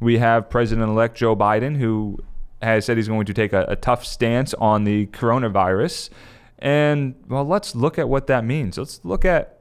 we 0.00 0.18
have 0.18 0.50
President-elect 0.50 1.16
Joe 1.16 1.36
Biden 1.36 1.76
who 1.76 2.18
has 2.62 2.84
said 2.84 2.96
he's 2.96 3.08
going 3.08 3.26
to 3.26 3.34
take 3.34 3.52
a, 3.52 3.64
a 3.68 3.76
tough 3.76 4.04
stance 4.04 4.54
on 4.54 4.84
the 4.84 5.06
coronavirus. 5.06 6.10
And 6.58 7.14
well, 7.28 7.44
let's 7.44 7.74
look 7.74 7.98
at 7.98 8.08
what 8.08 8.26
that 8.26 8.44
means. 8.44 8.78
Let's 8.78 9.00
look 9.04 9.24
at 9.24 9.60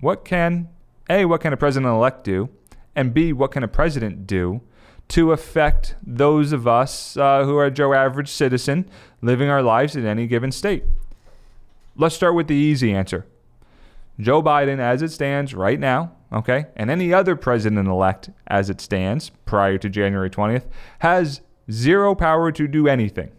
what 0.00 0.24
can 0.24 0.68
A, 1.08 1.26
what 1.26 1.40
can 1.42 1.52
a 1.52 1.56
president-elect 1.56 2.24
do? 2.24 2.48
And 2.96 3.12
B, 3.12 3.32
what 3.32 3.52
can 3.52 3.62
a 3.62 3.68
president 3.68 4.26
do 4.26 4.62
to 5.08 5.32
affect 5.32 5.96
those 6.02 6.52
of 6.52 6.66
us 6.66 7.16
uh, 7.16 7.44
who 7.44 7.56
are 7.56 7.68
Joe 7.70 7.92
average 7.92 8.30
citizen 8.30 8.88
living 9.20 9.48
our 9.48 9.62
lives 9.62 9.96
in 9.96 10.06
any 10.06 10.26
given 10.26 10.52
state? 10.52 10.84
Let's 11.96 12.14
start 12.14 12.34
with 12.34 12.46
the 12.46 12.54
easy 12.54 12.94
answer. 12.94 13.26
Joe 14.18 14.42
Biden, 14.42 14.78
as 14.78 15.02
it 15.02 15.10
stands 15.10 15.54
right 15.54 15.78
now, 15.80 16.12
okay, 16.32 16.66
and 16.76 16.90
any 16.90 17.12
other 17.12 17.36
president 17.36 17.88
elect 17.88 18.30
as 18.46 18.70
it 18.70 18.80
stands 18.80 19.30
prior 19.46 19.78
to 19.78 19.88
January 19.88 20.30
20th, 20.30 20.66
has 21.00 21.40
zero 21.70 22.14
power 22.14 22.52
to 22.52 22.68
do 22.68 22.88
anything. 22.88 23.30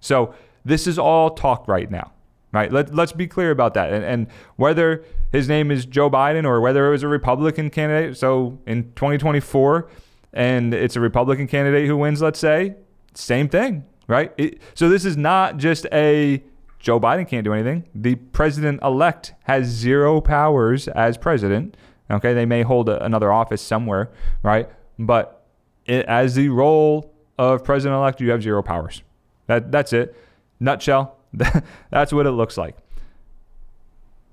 So 0.00 0.34
this 0.64 0.86
is 0.86 0.98
all 0.98 1.30
talk 1.30 1.68
right 1.68 1.90
now, 1.90 2.12
right? 2.52 2.72
Let, 2.72 2.94
let's 2.94 3.12
be 3.12 3.26
clear 3.26 3.50
about 3.50 3.74
that. 3.74 3.92
And, 3.92 4.04
and 4.04 4.26
whether 4.56 5.04
his 5.32 5.48
name 5.48 5.70
is 5.70 5.86
Joe 5.86 6.10
Biden 6.10 6.44
or 6.44 6.60
whether 6.60 6.86
it 6.86 6.90
was 6.90 7.02
a 7.02 7.08
Republican 7.08 7.70
candidate, 7.70 8.16
so 8.16 8.58
in 8.66 8.92
2024, 8.94 9.88
and 10.32 10.74
it's 10.74 10.96
a 10.96 11.00
Republican 11.00 11.46
candidate 11.46 11.86
who 11.86 11.96
wins, 11.96 12.20
let's 12.20 12.38
say, 12.38 12.76
same 13.14 13.48
thing, 13.48 13.84
right? 14.08 14.32
It, 14.36 14.60
so 14.74 14.88
this 14.88 15.04
is 15.04 15.16
not 15.16 15.56
just 15.56 15.86
a 15.92 16.42
Joe 16.84 17.00
Biden 17.00 17.26
can't 17.26 17.44
do 17.44 17.54
anything. 17.54 17.88
The 17.94 18.16
president 18.16 18.82
elect 18.82 19.32
has 19.44 19.66
zero 19.66 20.20
powers 20.20 20.86
as 20.88 21.16
president. 21.16 21.78
Okay, 22.10 22.34
they 22.34 22.44
may 22.44 22.60
hold 22.60 22.90
a, 22.90 23.02
another 23.02 23.32
office 23.32 23.62
somewhere, 23.62 24.10
right? 24.42 24.68
But 24.98 25.46
it, 25.86 26.04
as 26.04 26.34
the 26.34 26.50
role 26.50 27.13
of 27.38 27.64
president 27.64 27.98
elect, 27.98 28.20
you 28.20 28.30
have 28.30 28.42
zero 28.42 28.62
powers. 28.62 29.02
That 29.46 29.70
that's 29.72 29.92
it. 29.92 30.16
Nutshell. 30.60 31.16
that's 31.90 32.12
what 32.12 32.26
it 32.26 32.32
looks 32.32 32.56
like. 32.56 32.76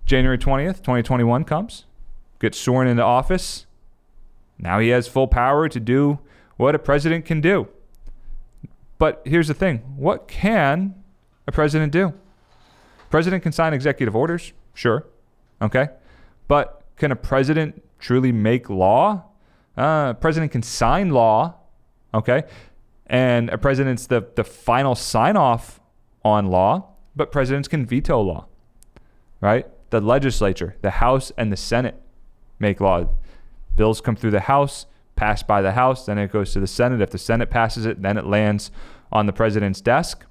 January 0.05 0.37
20th, 0.37 0.77
2021 0.77 1.43
comes, 1.43 1.85
gets 2.39 2.59
sworn 2.59 2.87
into 2.87 3.03
office. 3.03 3.65
Now 4.59 4.79
he 4.79 4.89
has 4.89 5.07
full 5.07 5.27
power 5.27 5.67
to 5.69 5.79
do 5.79 6.19
what 6.57 6.75
a 6.75 6.79
president 6.79 7.25
can 7.25 7.41
do. 7.41 7.67
But 8.97 9.21
here's 9.25 9.47
the 9.47 9.53
thing 9.53 9.79
what 9.95 10.27
can 10.27 10.93
a 11.47 11.51
president 11.51 11.91
do? 11.91 12.13
President 13.09 13.41
can 13.43 13.51
sign 13.51 13.73
executive 13.73 14.15
orders, 14.15 14.53
sure. 14.73 15.07
Okay. 15.61 15.89
But 16.47 16.83
can 16.97 17.11
a 17.11 17.15
president 17.15 17.81
truly 17.99 18.31
make 18.31 18.69
law? 18.69 19.23
Uh, 19.75 20.13
president 20.13 20.51
can 20.51 20.61
sign 20.61 21.09
law, 21.09 21.55
okay? 22.13 22.43
And 23.11 23.49
a 23.49 23.57
president's 23.57 24.07
the, 24.07 24.25
the 24.35 24.45
final 24.45 24.95
sign 24.95 25.35
off 25.35 25.81
on 26.23 26.47
law, 26.47 26.93
but 27.13 27.29
presidents 27.29 27.67
can 27.67 27.85
veto 27.85 28.21
law, 28.21 28.45
right? 29.41 29.67
The 29.89 29.99
legislature, 29.99 30.77
the 30.81 30.91
House, 30.91 31.33
and 31.37 31.51
the 31.51 31.57
Senate 31.57 32.01
make 32.57 32.79
law. 32.79 33.09
Bills 33.75 33.99
come 33.99 34.15
through 34.15 34.31
the 34.31 34.39
House, 34.39 34.85
passed 35.17 35.45
by 35.45 35.61
the 35.61 35.73
House, 35.73 36.05
then 36.05 36.17
it 36.17 36.31
goes 36.31 36.53
to 36.53 36.61
the 36.61 36.67
Senate. 36.67 37.01
If 37.01 37.09
the 37.09 37.17
Senate 37.17 37.49
passes 37.49 37.85
it, 37.85 38.01
then 38.01 38.17
it 38.17 38.25
lands 38.25 38.71
on 39.11 39.25
the 39.25 39.33
president's 39.33 39.81
desk. 39.81 40.25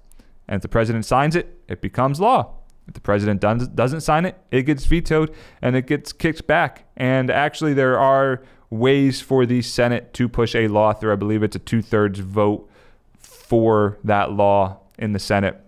And 0.48 0.56
if 0.56 0.62
the 0.62 0.68
president 0.68 1.04
signs 1.04 1.36
it, 1.36 1.60
it 1.68 1.82
becomes 1.82 2.18
law. 2.18 2.54
If 2.88 2.94
the 2.94 3.00
president 3.02 3.42
doesn't 3.42 4.00
sign 4.00 4.24
it, 4.24 4.38
it 4.50 4.62
gets 4.62 4.86
vetoed 4.86 5.34
and 5.60 5.76
it 5.76 5.86
gets 5.86 6.14
kicked 6.14 6.46
back. 6.46 6.86
And 6.96 7.30
actually, 7.30 7.74
there 7.74 7.98
are 7.98 8.42
ways 8.70 9.20
for 9.20 9.44
the 9.44 9.60
Senate 9.60 10.14
to 10.14 10.30
push 10.30 10.54
a 10.54 10.66
law 10.68 10.94
through. 10.94 11.12
I 11.12 11.16
believe 11.16 11.42
it's 11.42 11.56
a 11.56 11.58
two 11.60 11.82
thirds 11.82 12.20
vote 12.20 12.68
for 13.50 13.98
that 14.04 14.30
law 14.30 14.78
in 14.96 15.12
the 15.12 15.18
Senate, 15.18 15.60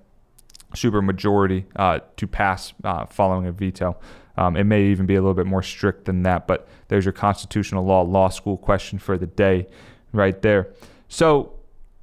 supermajority 0.72 1.64
uh, 1.74 1.98
to 2.16 2.28
pass 2.28 2.72
uh, 2.84 3.04
following 3.06 3.48
a 3.48 3.50
veto. 3.50 3.96
Um, 4.36 4.54
it 4.54 4.62
may 4.62 4.84
even 4.84 5.04
be 5.04 5.16
a 5.16 5.20
little 5.20 5.34
bit 5.34 5.46
more 5.46 5.64
strict 5.64 6.04
than 6.04 6.22
that, 6.22 6.46
but 6.46 6.68
there's 6.86 7.04
your 7.04 7.10
constitutional 7.10 7.84
law, 7.84 8.02
law 8.02 8.28
school 8.28 8.56
question 8.56 9.00
for 9.00 9.18
the 9.18 9.26
day 9.26 9.66
right 10.12 10.40
there. 10.42 10.72
So, 11.08 11.54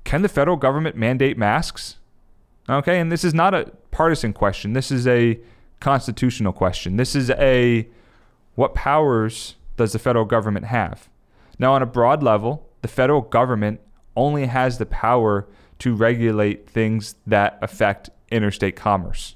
can 0.03 0.21
the 0.21 0.27
federal 0.27 0.57
government 0.57 0.97
mandate 0.97 1.37
masks? 1.37 1.95
Okay, 2.67 2.99
and 2.99 3.09
this 3.09 3.23
is 3.23 3.33
not 3.33 3.53
a 3.53 3.71
partisan 3.89 4.33
question. 4.33 4.73
This 4.73 4.91
is 4.91 5.07
a 5.07 5.39
constitutional 5.79 6.51
question. 6.51 6.97
This 6.97 7.15
is 7.15 7.29
a 7.29 7.87
what 8.55 8.75
powers 8.75 9.55
does 9.77 9.93
the 9.93 9.99
federal 9.99 10.25
government 10.25 10.65
have? 10.65 11.07
Now, 11.57 11.71
on 11.71 11.81
a 11.81 11.85
broad 11.85 12.21
level, 12.21 12.67
the 12.81 12.89
federal 12.89 13.21
government 13.21 13.79
only 14.17 14.47
has 14.47 14.77
the 14.77 14.85
power 14.85 15.47
to 15.79 15.95
regulate 15.95 16.69
things 16.69 17.15
that 17.25 17.57
affect 17.61 18.09
interstate 18.29 18.75
commerce. 18.75 19.35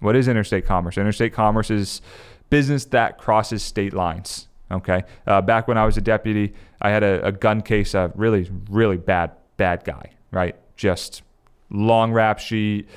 What 0.00 0.16
is 0.16 0.28
interstate 0.28 0.66
commerce? 0.66 0.98
Interstate 0.98 1.32
commerce 1.32 1.70
is 1.70 2.02
business 2.50 2.84
that 2.86 3.18
crosses 3.18 3.62
state 3.62 3.92
lines. 3.92 4.48
Okay. 4.70 5.02
Uh, 5.26 5.40
back 5.40 5.68
when 5.68 5.78
I 5.78 5.84
was 5.84 5.96
a 5.96 6.00
deputy, 6.00 6.52
I 6.80 6.90
had 6.90 7.02
a, 7.02 7.26
a 7.26 7.32
gun 7.32 7.62
case, 7.62 7.94
a 7.94 8.12
really, 8.14 8.50
really 8.70 8.96
bad, 8.96 9.32
bad 9.56 9.84
guy, 9.84 10.10
right? 10.30 10.56
Just 10.76 11.22
long 11.70 12.12
rap 12.12 12.38
sheet, 12.38 12.88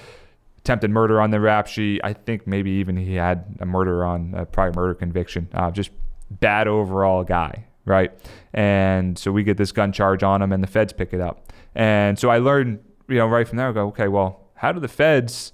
attempted 0.59 0.91
murder 0.91 1.21
on 1.21 1.31
the 1.31 1.39
rap 1.39 1.67
sheet. 1.67 2.01
I 2.03 2.13
think 2.13 2.45
maybe 2.45 2.71
even 2.71 2.97
he 2.97 3.15
had 3.15 3.45
a 3.59 3.65
murder 3.65 4.03
on 4.03 4.33
a 4.35 4.45
prior 4.45 4.73
murder 4.73 4.93
conviction. 4.93 5.47
Uh, 5.53 5.71
just 5.71 5.91
bad 6.29 6.67
overall 6.67 7.23
guy, 7.23 7.65
right? 7.85 8.11
And 8.53 9.17
so 9.17 9.31
we 9.31 9.43
get 9.43 9.57
this 9.57 9.71
gun 9.71 9.91
charge 9.91 10.23
on 10.23 10.41
him, 10.41 10.51
and 10.51 10.61
the 10.61 10.67
feds 10.67 10.91
pick 10.93 11.13
it 11.13 11.21
up. 11.21 11.46
And 11.77 12.17
so 12.17 12.31
I 12.31 12.39
learned, 12.39 12.79
you 13.07 13.17
know, 13.17 13.27
right 13.27 13.47
from 13.47 13.59
there, 13.59 13.69
I 13.69 13.71
go, 13.71 13.87
okay, 13.89 14.07
well, 14.07 14.49
how 14.55 14.71
do 14.71 14.79
the 14.79 14.87
feds 14.87 15.53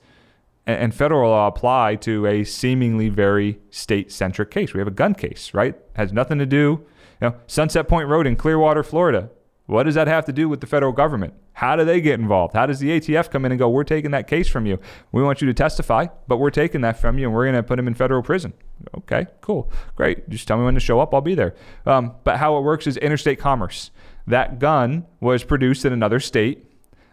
and 0.65 0.95
federal 0.95 1.29
law 1.29 1.47
apply 1.47 1.97
to 1.97 2.25
a 2.25 2.45
seemingly 2.45 3.09
very 3.09 3.59
state-centric 3.71 4.49
case? 4.49 4.73
We 4.73 4.79
have 4.79 4.88
a 4.88 4.91
gun 4.91 5.15
case, 5.15 5.53
right? 5.53 5.75
Has 5.97 6.13
nothing 6.13 6.39
to 6.39 6.45
do, 6.45 6.86
you 7.21 7.29
know, 7.29 7.36
Sunset 7.45 7.89
Point 7.89 8.07
Road 8.07 8.25
in 8.25 8.38
Clearwater, 8.38 8.83
Florida. 8.83 9.29
What 9.65 9.83
does 9.83 9.95
that 9.95 10.07
have 10.07 10.23
to 10.25 10.31
do 10.31 10.47
with 10.47 10.62
the 10.62 10.67
federal 10.67 10.93
government? 10.93 11.33
How 11.51 11.75
do 11.75 11.83
they 11.83 11.99
get 11.99 12.21
involved? 12.21 12.53
How 12.53 12.65
does 12.65 12.79
the 12.79 12.89
ATF 12.89 13.29
come 13.29 13.43
in 13.43 13.51
and 13.51 13.59
go, 13.59 13.69
we're 13.69 13.83
taking 13.83 14.12
that 14.12 14.25
case 14.25 14.47
from 14.47 14.65
you. 14.65 14.79
We 15.12 15.23
want 15.23 15.41
you 15.41 15.47
to 15.47 15.53
testify, 15.53 16.07
but 16.27 16.38
we're 16.38 16.51
taking 16.51 16.81
that 16.81 16.99
from 16.99 17.17
you 17.17 17.27
and 17.27 17.36
we're 17.36 17.45
going 17.45 17.55
to 17.55 17.63
put 17.63 17.77
him 17.77 17.88
in 17.88 17.95
federal 17.95 18.23
prison. 18.23 18.53
Okay, 18.97 19.27
cool. 19.41 19.69
Great. 19.97 20.29
Just 20.29 20.47
tell 20.47 20.57
me 20.57 20.63
when 20.63 20.73
to 20.73 20.79
show 20.79 21.01
up. 21.01 21.13
I'll 21.13 21.21
be 21.21 21.36
there. 21.36 21.53
Um, 21.86 22.15
but 22.23 22.38
how 22.38 22.57
it 22.57 22.62
works 22.62 22.88
is 22.88 22.95
interstate 22.97 23.39
commerce. 23.39 23.91
That 24.27 24.59
gun 24.59 25.05
was 25.19 25.43
produced 25.43 25.86
in 25.86 25.93
another 25.93 26.19
state. 26.19 26.65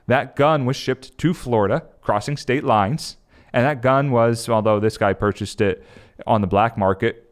That 0.07 0.37
gun 0.37 0.67
was 0.67 0.77
shipped 0.77 1.17
to 1.19 1.35
Florida, 1.35 1.85
crossing 2.01 2.37
state 2.37 2.65
lines. 2.65 3.17
And 3.53 3.65
that 3.65 3.83
gun 3.83 4.11
was, 4.11 4.49
although 4.49 4.79
this 4.79 4.97
guy 4.97 5.13
purchased 5.13 5.61
it 5.61 5.85
on 6.27 6.41
the 6.41 6.47
black 6.47 6.79
market, 6.79 7.27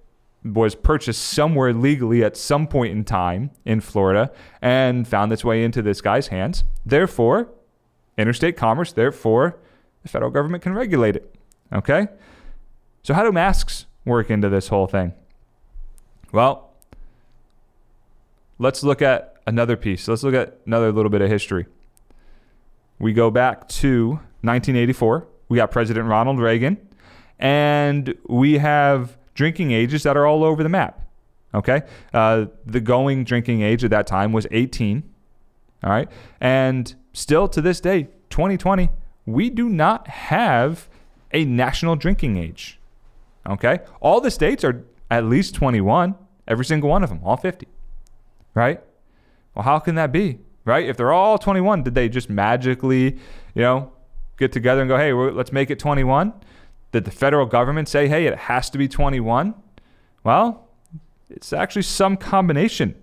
was 0.44 0.74
purchased 0.74 1.22
somewhere 1.22 1.72
legally 1.72 2.24
at 2.24 2.36
some 2.36 2.66
point 2.66 2.92
in 2.92 3.04
time 3.04 3.50
in 3.64 3.80
Florida 3.80 4.30
and 4.62 5.06
found 5.06 5.32
its 5.32 5.44
way 5.44 5.62
into 5.62 5.82
this 5.82 6.00
guy's 6.00 6.28
hands. 6.28 6.64
Therefore, 6.86 7.48
interstate 8.16 8.56
commerce, 8.56 8.92
therefore, 8.92 9.58
the 10.02 10.08
federal 10.08 10.30
government 10.30 10.62
can 10.62 10.74
regulate 10.74 11.16
it. 11.16 11.34
Okay? 11.72 12.08
So, 13.02 13.14
how 13.14 13.24
do 13.24 13.32
masks 13.32 13.86
work 14.04 14.30
into 14.30 14.48
this 14.48 14.68
whole 14.68 14.86
thing? 14.86 15.12
Well, 16.32 16.72
let's 18.58 18.82
look 18.82 19.02
at 19.02 19.37
another 19.48 19.76
piece. 19.76 20.04
So 20.04 20.12
Let's 20.12 20.22
look 20.22 20.34
at 20.34 20.58
another 20.66 20.92
little 20.92 21.10
bit 21.10 21.22
of 21.22 21.30
history. 21.30 21.66
We 22.98 23.12
go 23.12 23.30
back 23.30 23.68
to 23.68 24.10
1984. 24.42 25.26
We 25.48 25.56
got 25.56 25.70
President 25.70 26.06
Ronald 26.06 26.38
Reagan, 26.38 26.76
and 27.38 28.14
we 28.28 28.58
have 28.58 29.16
drinking 29.34 29.70
ages 29.70 30.02
that 30.02 30.16
are 30.16 30.26
all 30.26 30.44
over 30.44 30.62
the 30.62 30.68
map. 30.68 31.00
Okay. 31.54 31.82
Uh, 32.12 32.46
the 32.66 32.80
going 32.80 33.24
drinking 33.24 33.62
age 33.62 33.82
at 33.82 33.90
that 33.90 34.06
time 34.06 34.32
was 34.32 34.46
18. 34.50 35.02
All 35.82 35.90
right. 35.90 36.10
And 36.40 36.94
still 37.12 37.48
to 37.48 37.62
this 37.62 37.80
day, 37.80 38.08
2020, 38.30 38.90
we 39.24 39.48
do 39.48 39.68
not 39.68 40.08
have 40.08 40.88
a 41.32 41.44
national 41.44 41.96
drinking 41.96 42.36
age. 42.36 42.78
Okay. 43.48 43.78
All 44.00 44.20
the 44.20 44.30
states 44.30 44.62
are 44.64 44.84
at 45.10 45.24
least 45.24 45.54
21, 45.54 46.16
every 46.46 46.66
single 46.66 46.90
one 46.90 47.02
of 47.02 47.08
them, 47.08 47.20
all 47.24 47.36
50. 47.36 47.66
Right. 48.54 48.82
Well, 49.58 49.64
how 49.64 49.80
can 49.80 49.96
that 49.96 50.12
be? 50.12 50.38
Right. 50.64 50.88
If 50.88 50.96
they're 50.96 51.12
all 51.12 51.36
21, 51.36 51.82
did 51.82 51.96
they 51.96 52.08
just 52.08 52.30
magically, 52.30 53.18
you 53.54 53.62
know, 53.62 53.90
get 54.36 54.52
together 54.52 54.82
and 54.82 54.88
go, 54.88 54.96
hey, 54.96 55.12
let's 55.12 55.50
make 55.50 55.68
it 55.70 55.80
21? 55.80 56.32
Did 56.92 57.04
the 57.04 57.10
federal 57.10 57.44
government 57.44 57.88
say, 57.88 58.06
hey, 58.06 58.26
it 58.26 58.38
has 58.38 58.70
to 58.70 58.78
be 58.78 58.86
21? 58.86 59.54
Well, 60.22 60.68
it's 61.28 61.52
actually 61.52 61.82
some 61.82 62.16
combination 62.16 62.94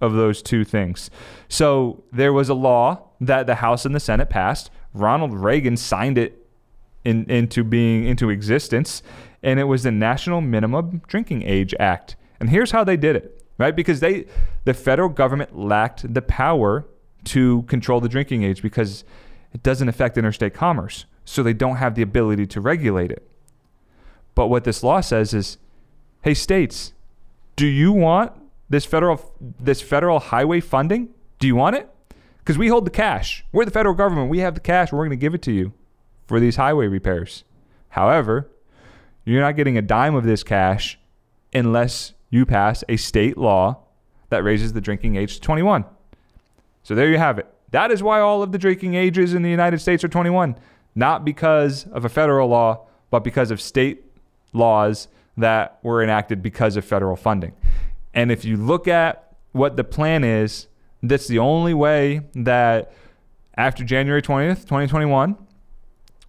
of 0.00 0.14
those 0.14 0.40
two 0.40 0.64
things. 0.64 1.10
So 1.50 2.04
there 2.10 2.32
was 2.32 2.48
a 2.48 2.54
law 2.54 3.10
that 3.20 3.46
the 3.46 3.56
House 3.56 3.84
and 3.84 3.94
the 3.94 4.00
Senate 4.00 4.30
passed. 4.30 4.70
Ronald 4.94 5.34
Reagan 5.34 5.76
signed 5.76 6.16
it 6.16 6.46
in, 7.04 7.28
into 7.30 7.64
being 7.64 8.04
into 8.06 8.30
existence, 8.30 9.02
and 9.42 9.60
it 9.60 9.64
was 9.64 9.82
the 9.82 9.92
National 9.92 10.40
Minimum 10.40 11.02
Drinking 11.06 11.42
Age 11.42 11.74
Act. 11.78 12.16
And 12.40 12.48
here's 12.48 12.70
how 12.70 12.82
they 12.82 12.96
did 12.96 13.16
it, 13.16 13.37
right? 13.58 13.74
Because 13.74 14.00
they 14.00 14.26
the 14.64 14.74
federal 14.74 15.08
government 15.08 15.58
lacked 15.58 16.12
the 16.12 16.22
power 16.22 16.86
to 17.24 17.62
control 17.62 18.00
the 18.00 18.08
drinking 18.08 18.44
age 18.44 18.62
because 18.62 19.04
it 19.52 19.62
doesn't 19.62 19.88
affect 19.88 20.16
interstate 20.16 20.54
commerce. 20.54 21.04
So 21.24 21.42
they 21.42 21.52
don't 21.52 21.76
have 21.76 21.94
the 21.94 22.02
ability 22.02 22.46
to 22.46 22.60
regulate 22.60 23.10
it. 23.10 23.28
But 24.34 24.46
what 24.46 24.64
this 24.64 24.82
law 24.82 25.00
says 25.00 25.34
is, 25.34 25.58
hey 26.22 26.34
states, 26.34 26.94
do 27.56 27.66
you 27.66 27.92
want 27.92 28.32
this 28.70 28.84
federal 28.84 29.34
this 29.60 29.82
federal 29.82 30.20
highway 30.20 30.60
funding? 30.60 31.08
Do 31.38 31.46
you 31.46 31.56
want 31.56 31.76
it? 31.76 31.88
Because 32.38 32.56
we 32.56 32.68
hold 32.68 32.86
the 32.86 32.90
cash. 32.90 33.44
We're 33.52 33.64
the 33.64 33.70
federal 33.70 33.94
government. 33.94 34.30
We 34.30 34.38
have 34.38 34.54
the 34.54 34.60
cash. 34.60 34.90
We're 34.90 35.00
going 35.00 35.10
to 35.10 35.16
give 35.16 35.34
it 35.34 35.42
to 35.42 35.52
you 35.52 35.72
for 36.26 36.40
these 36.40 36.56
highway 36.56 36.86
repairs. 36.86 37.44
However, 37.90 38.48
you're 39.24 39.42
not 39.42 39.56
getting 39.56 39.76
a 39.76 39.82
dime 39.82 40.14
of 40.14 40.24
this 40.24 40.42
cash 40.42 40.98
unless 41.52 42.14
you 42.30 42.44
pass 42.46 42.84
a 42.88 42.96
state 42.96 43.36
law 43.38 43.84
that 44.30 44.44
raises 44.44 44.72
the 44.72 44.80
drinking 44.80 45.16
age 45.16 45.34
to 45.34 45.40
21. 45.40 45.84
So 46.82 46.94
there 46.94 47.08
you 47.08 47.18
have 47.18 47.38
it. 47.38 47.46
That 47.70 47.90
is 47.90 48.02
why 48.02 48.20
all 48.20 48.42
of 48.42 48.52
the 48.52 48.58
drinking 48.58 48.94
ages 48.94 49.34
in 49.34 49.42
the 49.42 49.50
United 49.50 49.80
States 49.80 50.02
are 50.04 50.08
21, 50.08 50.56
not 50.94 51.24
because 51.24 51.86
of 51.88 52.04
a 52.04 52.08
federal 52.08 52.48
law, 52.48 52.86
but 53.10 53.24
because 53.24 53.50
of 53.50 53.60
state 53.60 54.04
laws 54.52 55.08
that 55.36 55.78
were 55.82 56.02
enacted 56.02 56.42
because 56.42 56.76
of 56.76 56.84
federal 56.84 57.16
funding. 57.16 57.52
And 58.14 58.32
if 58.32 58.44
you 58.44 58.56
look 58.56 58.88
at 58.88 59.36
what 59.52 59.76
the 59.76 59.84
plan 59.84 60.24
is, 60.24 60.66
that's 61.02 61.28
the 61.28 61.38
only 61.38 61.74
way 61.74 62.22
that 62.34 62.92
after 63.56 63.84
January 63.84 64.22
20th, 64.22 64.62
2021, 64.62 65.36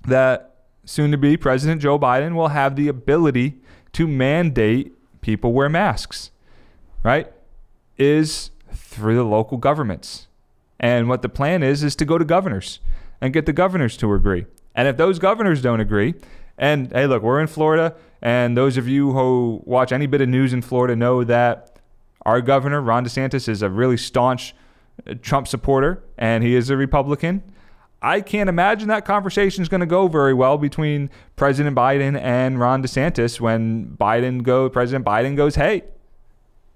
that 0.07 0.55
soon 0.85 1.11
to 1.11 1.17
be 1.17 1.37
President 1.37 1.81
Joe 1.81 1.97
Biden 1.97 2.35
will 2.35 2.49
have 2.49 2.75
the 2.75 2.87
ability 2.87 3.61
to 3.93 4.07
mandate 4.07 4.93
people 5.21 5.53
wear 5.53 5.69
masks, 5.69 6.31
right? 7.03 7.31
Is 7.97 8.51
through 8.71 9.15
the 9.15 9.23
local 9.23 9.57
governments. 9.57 10.27
And 10.79 11.09
what 11.09 11.21
the 11.21 11.29
plan 11.29 11.63
is, 11.63 11.83
is 11.83 11.95
to 11.97 12.05
go 12.05 12.17
to 12.17 12.25
governors 12.25 12.79
and 13.19 13.33
get 13.33 13.45
the 13.45 13.53
governors 13.53 13.97
to 13.97 14.13
agree. 14.13 14.45
And 14.75 14.87
if 14.87 14.97
those 14.97 15.19
governors 15.19 15.61
don't 15.61 15.79
agree, 15.79 16.15
and 16.57 16.91
hey, 16.91 17.07
look, 17.07 17.23
we're 17.23 17.41
in 17.41 17.47
Florida, 17.47 17.95
and 18.21 18.55
those 18.55 18.77
of 18.77 18.87
you 18.87 19.11
who 19.11 19.61
watch 19.65 19.91
any 19.91 20.07
bit 20.07 20.21
of 20.21 20.29
news 20.29 20.53
in 20.53 20.61
Florida 20.61 20.95
know 20.95 21.23
that 21.23 21.79
our 22.23 22.41
governor, 22.41 22.81
Ron 22.81 23.05
DeSantis, 23.05 23.47
is 23.47 23.61
a 23.61 23.69
really 23.69 23.97
staunch 23.97 24.53
uh, 25.07 25.15
Trump 25.21 25.47
supporter, 25.47 26.03
and 26.17 26.43
he 26.43 26.55
is 26.55 26.69
a 26.69 26.77
Republican. 26.77 27.43
I 28.01 28.21
can't 28.21 28.49
imagine 28.49 28.87
that 28.87 29.05
conversation 29.05 29.61
is 29.61 29.69
going 29.69 29.81
to 29.81 29.87
go 29.87 30.07
very 30.07 30.33
well 30.33 30.57
between 30.57 31.09
President 31.35 31.75
Biden 31.75 32.19
and 32.19 32.59
Ron 32.59 32.81
DeSantis 32.81 33.39
when 33.39 33.97
Biden 33.99 34.41
go 34.43 34.69
President 34.69 35.05
Biden 35.05 35.35
goes, 35.35 35.55
"Hey, 35.55 35.83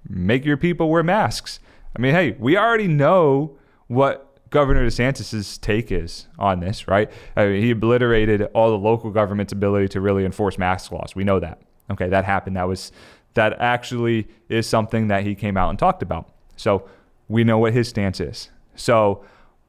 make 0.07 0.43
your 0.43 0.57
people 0.57 0.89
wear 0.89 1.03
masks." 1.03 1.59
I 1.95 2.01
mean, 2.01 2.13
hey, 2.13 2.35
we 2.39 2.57
already 2.57 2.87
know 2.87 3.57
what 3.87 4.33
Governor 4.49 4.85
DeSantis's 4.85 5.57
take 5.57 5.91
is 5.91 6.27
on 6.37 6.59
this, 6.59 6.87
right? 6.87 7.09
I 7.35 7.45
mean, 7.45 7.61
he 7.61 7.71
obliterated 7.71 8.43
all 8.53 8.69
the 8.69 8.77
local 8.77 9.09
government's 9.09 9.53
ability 9.53 9.87
to 9.89 10.01
really 10.01 10.25
enforce 10.25 10.57
mask 10.57 10.91
laws. 10.91 11.15
We 11.15 11.23
know 11.23 11.39
that. 11.39 11.61
Okay, 11.91 12.09
that 12.09 12.25
happened. 12.25 12.57
That 12.57 12.67
was 12.67 12.91
that 13.33 13.53
actually 13.59 14.27
is 14.49 14.67
something 14.67 15.07
that 15.07 15.23
he 15.23 15.35
came 15.35 15.57
out 15.57 15.69
and 15.69 15.79
talked 15.79 16.03
about. 16.03 16.29
So 16.55 16.87
we 17.27 17.43
know 17.43 17.57
what 17.57 17.73
his 17.73 17.87
stance 17.87 18.19
is. 18.19 18.49
So 18.75 19.23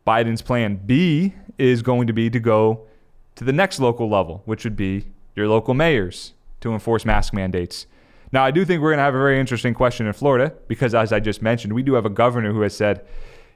Biden's 0.07 0.43
plan 0.43 0.81
B 0.85 1.35
is 1.59 1.83
going 1.83 2.07
to 2.07 2.13
be 2.13 2.31
to 2.31 2.41
go 2.41 2.87
to 3.37 3.45
the 3.45 3.53
next 3.53 3.81
local 3.81 4.09
level, 4.09 4.43
which 4.45 4.65
would 4.65 4.77
be 4.77 5.07
your 5.35 5.49
local 5.49 5.75
mayors 5.75 6.35
to 6.61 6.73
enforce 6.73 7.05
mask 7.05 7.33
mandates. 7.33 7.87
Now, 8.33 8.45
I 8.45 8.51
do 8.51 8.65
think 8.65 8.83
we're 8.83 8.91
going 8.91 8.99
to 8.99 9.05
have 9.05 9.15
a 9.15 9.19
very 9.19 9.39
interesting 9.39 9.75
question 9.75 10.07
in 10.07 10.13
Florida 10.13 10.53
because, 10.67 10.95
as 10.95 11.13
I 11.13 11.21
just 11.21 11.41
mentioned, 11.41 11.73
we 11.73 11.83
do 11.83 11.95
have 11.95 12.05
a 12.05 12.11
governor 12.11 12.53
who 12.53 12.63
has 12.63 12.77
said, 12.77 13.05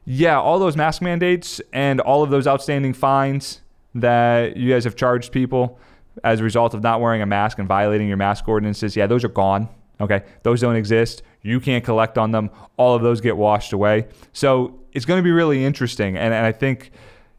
yeah, 0.04 0.38
all 0.38 0.58
those 0.58 0.76
mask 0.76 1.02
mandates 1.02 1.60
and 1.72 2.00
all 2.00 2.22
of 2.22 2.30
those 2.30 2.46
outstanding 2.46 2.94
fines 2.94 3.60
that 3.94 4.56
you 4.56 4.72
guys 4.72 4.84
have 4.84 4.96
charged 4.96 5.32
people 5.32 5.78
as 6.24 6.40
a 6.40 6.44
result 6.44 6.74
of 6.74 6.82
not 6.82 7.00
wearing 7.00 7.22
a 7.22 7.26
mask 7.26 7.58
and 7.58 7.68
violating 7.68 8.08
your 8.08 8.16
mask 8.16 8.48
ordinances, 8.48 8.96
yeah, 8.96 9.06
those 9.06 9.24
are 9.24 9.28
gone. 9.28 9.68
Okay, 10.00 10.22
those 10.42 10.60
don't 10.60 10.76
exist. 10.76 11.22
You 11.42 11.60
can't 11.60 11.84
collect 11.84 12.18
on 12.18 12.30
them. 12.30 12.50
All 12.76 12.94
of 12.94 13.02
those 13.02 13.20
get 13.20 13.36
washed 13.36 13.72
away. 13.72 14.06
So 14.32 14.80
it's 14.92 15.04
going 15.04 15.18
to 15.18 15.22
be 15.22 15.32
really 15.32 15.64
interesting, 15.64 16.16
and, 16.16 16.32
and 16.32 16.46
I 16.46 16.52
think 16.52 16.90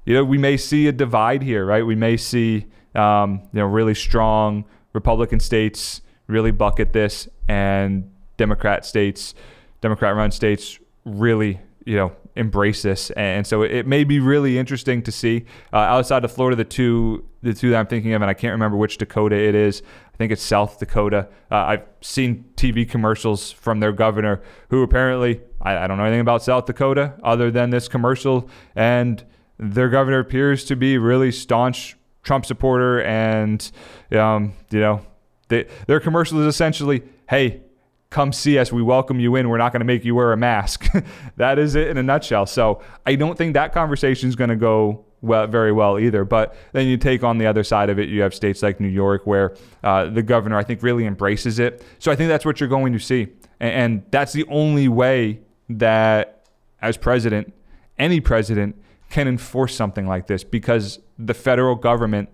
you 0.06 0.14
know 0.14 0.24
we 0.24 0.38
may 0.38 0.58
see 0.58 0.88
a 0.88 0.92
divide 0.92 1.42
here, 1.42 1.66
right? 1.66 1.86
We 1.86 1.96
may 1.96 2.18
see 2.18 2.66
um, 2.96 3.42
you 3.54 3.60
know 3.60 3.66
really 3.66 3.96
strong 3.96 4.66
Republican 4.94 5.40
states 5.40 6.02
really 6.28 6.52
bucket 6.52 6.94
this, 6.94 7.28
and 7.48 8.10
Democrat 8.38 8.86
states, 8.86 9.34
Democrat-run 9.82 10.32
states 10.32 10.80
really 11.06 11.60
you 11.86 11.96
know 11.96 12.12
embrace 12.40 12.82
this. 12.82 13.12
And 13.12 13.46
so 13.46 13.62
it 13.62 13.86
may 13.86 14.04
be 14.04 14.20
really 14.20 14.58
interesting 14.58 15.04
to 15.04 15.12
see 15.12 15.46
uh, 15.74 15.78
outside 15.78 16.24
of 16.24 16.32
Florida, 16.32 16.56
the 16.56 16.66
two 16.66 17.26
the 17.42 17.54
two 17.54 17.70
that 17.70 17.78
I'm 17.78 17.88
thinking 17.88 18.14
of, 18.14 18.22
and 18.22 18.30
I 18.30 18.34
can't 18.34 18.52
remember 18.52 18.76
which 18.76 18.98
Dakota 18.98 19.36
it 19.36 19.56
is. 19.56 19.82
I 20.14 20.18
think 20.18 20.32
it's 20.32 20.42
South 20.42 20.78
Dakota. 20.78 21.30
Uh, 21.50 21.56
I've 21.56 21.86
seen 22.02 22.44
TV 22.56 22.90
commercials 22.90 23.52
from 23.52 23.80
their 23.80 23.94
governor, 23.94 24.42
who 24.70 24.84
apparently 24.84 25.42
I, 25.62 25.78
I 25.78 25.88
don't 25.88 25.98
know 25.98 26.04
anything 26.04 26.20
about 26.22 26.44
South 26.44 26.66
Dakota 26.66 27.14
other 27.24 27.50
than 27.50 27.70
this 27.70 27.88
commercial, 27.88 28.50
and 28.76 29.24
their 29.58 29.90
governor 29.90 30.20
appears 30.20 30.66
to 30.66 30.76
be 30.76 30.98
really 30.98 31.32
staunch 31.32 31.96
Trump 32.24 32.46
supporter, 32.46 33.02
and 33.04 33.72
um, 34.12 34.54
you 34.70 34.80
know, 34.80 35.02
they, 35.48 35.68
their 35.88 36.00
commercial 36.02 36.42
is 36.42 36.48
essentially, 36.48 37.04
"Hey, 37.30 37.62
come 38.10 38.34
see 38.34 38.58
us. 38.58 38.72
We 38.72 38.82
welcome 38.82 39.20
you 39.20 39.36
in. 39.36 39.50
We're 39.50 39.58
not 39.58 39.72
going 39.72 39.82
to 39.82 39.86
make 39.86 40.06
you 40.06 40.16
wear 40.16 40.32
a 40.32 40.38
mask." 40.38 40.88
that 41.38 41.60
is 41.60 41.76
it 41.76 41.88
in 41.88 41.98
a 41.98 42.04
nutshell. 42.04 42.46
So 42.46 42.82
I 43.06 43.16
don't 43.16 43.38
think 43.38 43.54
that 43.54 43.74
conversation 43.74 44.30
is 44.30 44.36
going 44.36 44.50
to 44.50 44.56
go 44.56 45.06
well, 45.22 45.48
very 45.48 45.72
well 45.72 46.00
either. 46.00 46.24
But 46.24 46.56
then 46.72 46.88
you 46.88 46.98
take 46.98 47.24
on 47.24 47.38
the 47.38 47.46
other 47.46 47.64
side 47.64 47.90
of 47.90 48.00
it. 48.00 48.10
You 48.10 48.22
have 48.22 48.34
states 48.34 48.64
like 48.64 48.80
New 48.80 48.88
York 48.88 49.26
where 49.26 49.56
uh, 49.84 50.06
the 50.06 50.24
governor, 50.24 50.58
I 50.58 50.64
think, 50.64 50.82
really 50.84 51.06
embraces 51.06 51.60
it. 51.60 51.84
So 52.00 52.12
I 52.12 52.16
think 52.16 52.30
that's 52.30 52.46
what 52.46 52.60
you're 52.60 52.70
going 52.70 52.94
to 52.94 53.00
see, 53.00 53.28
and, 53.60 53.74
and 53.74 54.04
that's 54.12 54.34
the 54.34 54.46
only 54.46 54.88
way 54.88 55.42
that, 55.70 56.46
as 56.82 56.98
president, 56.98 57.54
any 57.98 58.22
president 58.22 58.76
can 59.10 59.28
enforce 59.28 59.76
something 59.76 60.08
like 60.08 60.28
this 60.28 60.44
because 60.44 61.00
the 61.18 61.34
federal 61.34 61.76
government 61.76 62.30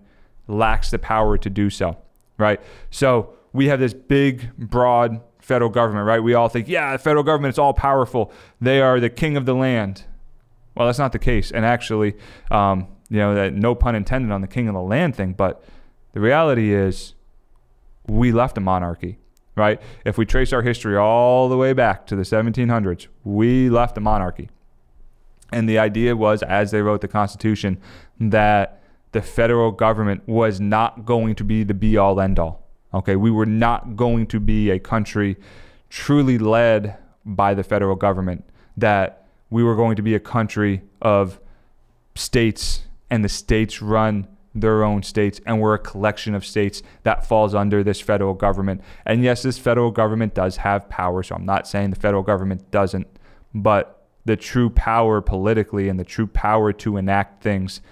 lacks 0.46 0.90
the 0.90 0.98
power 0.98 1.36
to 1.38 1.50
do 1.50 1.70
so, 1.70 1.96
right? 2.38 2.60
So 2.90 3.34
we 3.52 3.66
have 3.66 3.80
this 3.80 3.94
big, 3.94 4.54
broad 4.56 5.20
federal 5.46 5.70
government, 5.70 6.04
right? 6.04 6.20
We 6.20 6.34
all 6.34 6.48
think, 6.48 6.66
yeah, 6.66 6.90
the 6.92 6.98
federal 6.98 7.22
government 7.22 7.54
is 7.54 7.58
all 7.58 7.72
powerful. 7.72 8.32
They 8.60 8.80
are 8.80 8.98
the 8.98 9.08
king 9.08 9.36
of 9.36 9.46
the 9.46 9.54
land. 9.54 10.04
Well, 10.74 10.88
that's 10.88 10.98
not 10.98 11.12
the 11.12 11.20
case. 11.20 11.52
And 11.52 11.64
actually, 11.64 12.16
um, 12.50 12.88
you 13.08 13.18
know, 13.18 13.32
that 13.36 13.54
no 13.54 13.76
pun 13.76 13.94
intended 13.94 14.32
on 14.32 14.40
the 14.40 14.48
king 14.48 14.66
of 14.66 14.74
the 14.74 14.80
land 14.80 15.14
thing, 15.14 15.34
but 15.34 15.62
the 16.14 16.20
reality 16.20 16.74
is 16.74 17.14
we 18.08 18.32
left 18.32 18.58
a 18.58 18.60
monarchy, 18.60 19.18
right? 19.54 19.80
If 20.04 20.18
we 20.18 20.26
trace 20.26 20.52
our 20.52 20.62
history 20.62 20.96
all 20.96 21.48
the 21.48 21.56
way 21.56 21.72
back 21.72 22.08
to 22.08 22.16
the 22.16 22.24
1700s, 22.24 23.06
we 23.22 23.70
left 23.70 23.96
a 23.96 24.00
monarchy. 24.00 24.50
And 25.52 25.68
the 25.68 25.78
idea 25.78 26.16
was, 26.16 26.42
as 26.42 26.72
they 26.72 26.82
wrote 26.82 27.02
the 27.02 27.08
Constitution, 27.08 27.80
that 28.18 28.82
the 29.12 29.22
federal 29.22 29.70
government 29.70 30.26
was 30.26 30.60
not 30.60 31.04
going 31.04 31.36
to 31.36 31.44
be 31.44 31.62
the 31.62 31.72
be 31.72 31.96
all 31.96 32.20
end 32.20 32.40
all. 32.40 32.65
Okay, 32.96 33.14
we 33.14 33.30
were 33.30 33.46
not 33.46 33.94
going 33.94 34.26
to 34.28 34.40
be 34.40 34.70
a 34.70 34.78
country 34.78 35.36
truly 35.90 36.38
led 36.38 36.96
by 37.26 37.52
the 37.52 37.62
federal 37.62 37.94
government, 37.94 38.44
that 38.76 39.26
we 39.50 39.62
were 39.62 39.76
going 39.76 39.96
to 39.96 40.02
be 40.02 40.14
a 40.14 40.20
country 40.20 40.82
of 41.02 41.38
states 42.14 42.84
and 43.10 43.22
the 43.22 43.28
states 43.28 43.82
run 43.82 44.26
their 44.54 44.82
own 44.82 45.02
states 45.02 45.38
and 45.44 45.60
we're 45.60 45.74
a 45.74 45.78
collection 45.78 46.34
of 46.34 46.44
states 46.44 46.82
that 47.02 47.26
falls 47.26 47.54
under 47.54 47.84
this 47.84 48.00
federal 48.00 48.32
government. 48.32 48.80
And 49.04 49.22
yes, 49.22 49.42
this 49.42 49.58
federal 49.58 49.90
government 49.90 50.34
does 50.34 50.56
have 50.56 50.88
power, 50.88 51.22
so 51.22 51.34
I'm 51.34 51.44
not 51.44 51.68
saying 51.68 51.90
the 51.90 51.96
federal 51.96 52.22
government 52.22 52.70
doesn't, 52.70 53.06
but 53.54 54.06
the 54.24 54.36
true 54.36 54.70
power 54.70 55.20
politically 55.20 55.90
and 55.90 56.00
the 56.00 56.04
true 56.04 56.26
power 56.26 56.72
to 56.72 56.96
enact 56.96 57.42
things 57.42 57.82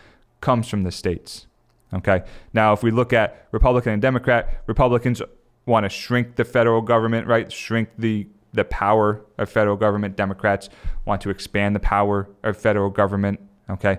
comes 0.40 0.66
from 0.66 0.82
the 0.82 0.90
states. 0.90 1.46
Okay. 1.92 2.24
Now, 2.52 2.72
if 2.72 2.82
we 2.82 2.90
look 2.90 3.12
at 3.12 3.48
Republican 3.52 3.92
and 3.92 4.02
Democrat, 4.02 4.62
Republicans 4.66 5.22
want 5.66 5.84
to 5.84 5.88
shrink 5.88 6.36
the 6.36 6.44
federal 6.44 6.80
government, 6.80 7.26
right? 7.26 7.50
Shrink 7.52 7.88
the 7.98 8.26
the 8.52 8.64
power 8.64 9.20
of 9.36 9.50
federal 9.50 9.76
government. 9.76 10.16
Democrats 10.16 10.68
want 11.04 11.20
to 11.22 11.30
expand 11.30 11.74
the 11.74 11.80
power 11.80 12.28
of 12.44 12.56
federal 12.56 12.88
government. 12.88 13.40
Okay. 13.68 13.98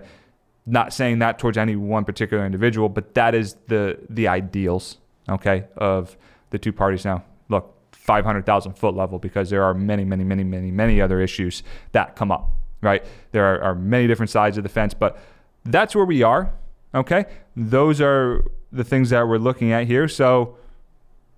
Not 0.66 0.94
saying 0.94 1.20
that 1.20 1.38
towards 1.38 1.58
any 1.58 1.76
one 1.76 2.06
particular 2.06 2.46
individual, 2.46 2.90
but 2.90 3.14
that 3.16 3.36
is 3.36 3.56
the 3.68 4.00
the 4.10 4.28
ideals, 4.28 4.98
okay, 5.30 5.66
of 5.78 6.18
the 6.50 6.58
two 6.58 6.74
parties 6.74 7.06
now. 7.06 7.24
Look, 7.50 7.76
500,000 7.92 8.74
foot 8.74 8.96
level 8.96 9.20
because 9.20 9.50
there 9.50 9.64
are 9.64 9.74
many, 9.74 10.04
many, 10.04 10.24
many, 10.24 10.44
many, 10.44 10.72
many 10.72 11.02
other 11.02 11.22
issues 11.22 11.64
that 11.92 12.16
come 12.16 12.32
up, 12.32 12.52
right? 12.82 13.04
There 13.32 13.46
are, 13.46 13.62
are 13.62 13.76
many 13.76 14.08
different 14.08 14.30
sides 14.30 14.58
of 14.58 14.64
the 14.64 14.70
fence, 14.70 14.94
but 14.94 15.20
that's 15.64 15.96
where 15.96 16.06
we 16.06 16.24
are, 16.24 16.54
okay? 16.96 17.26
Those 17.56 18.02
are 18.02 18.44
the 18.72 18.84
things 18.84 19.10
that 19.12 19.28
we're 19.28 19.38
looking 19.38 19.72
at 19.72 19.88
here. 19.88 20.08
So 20.08 20.58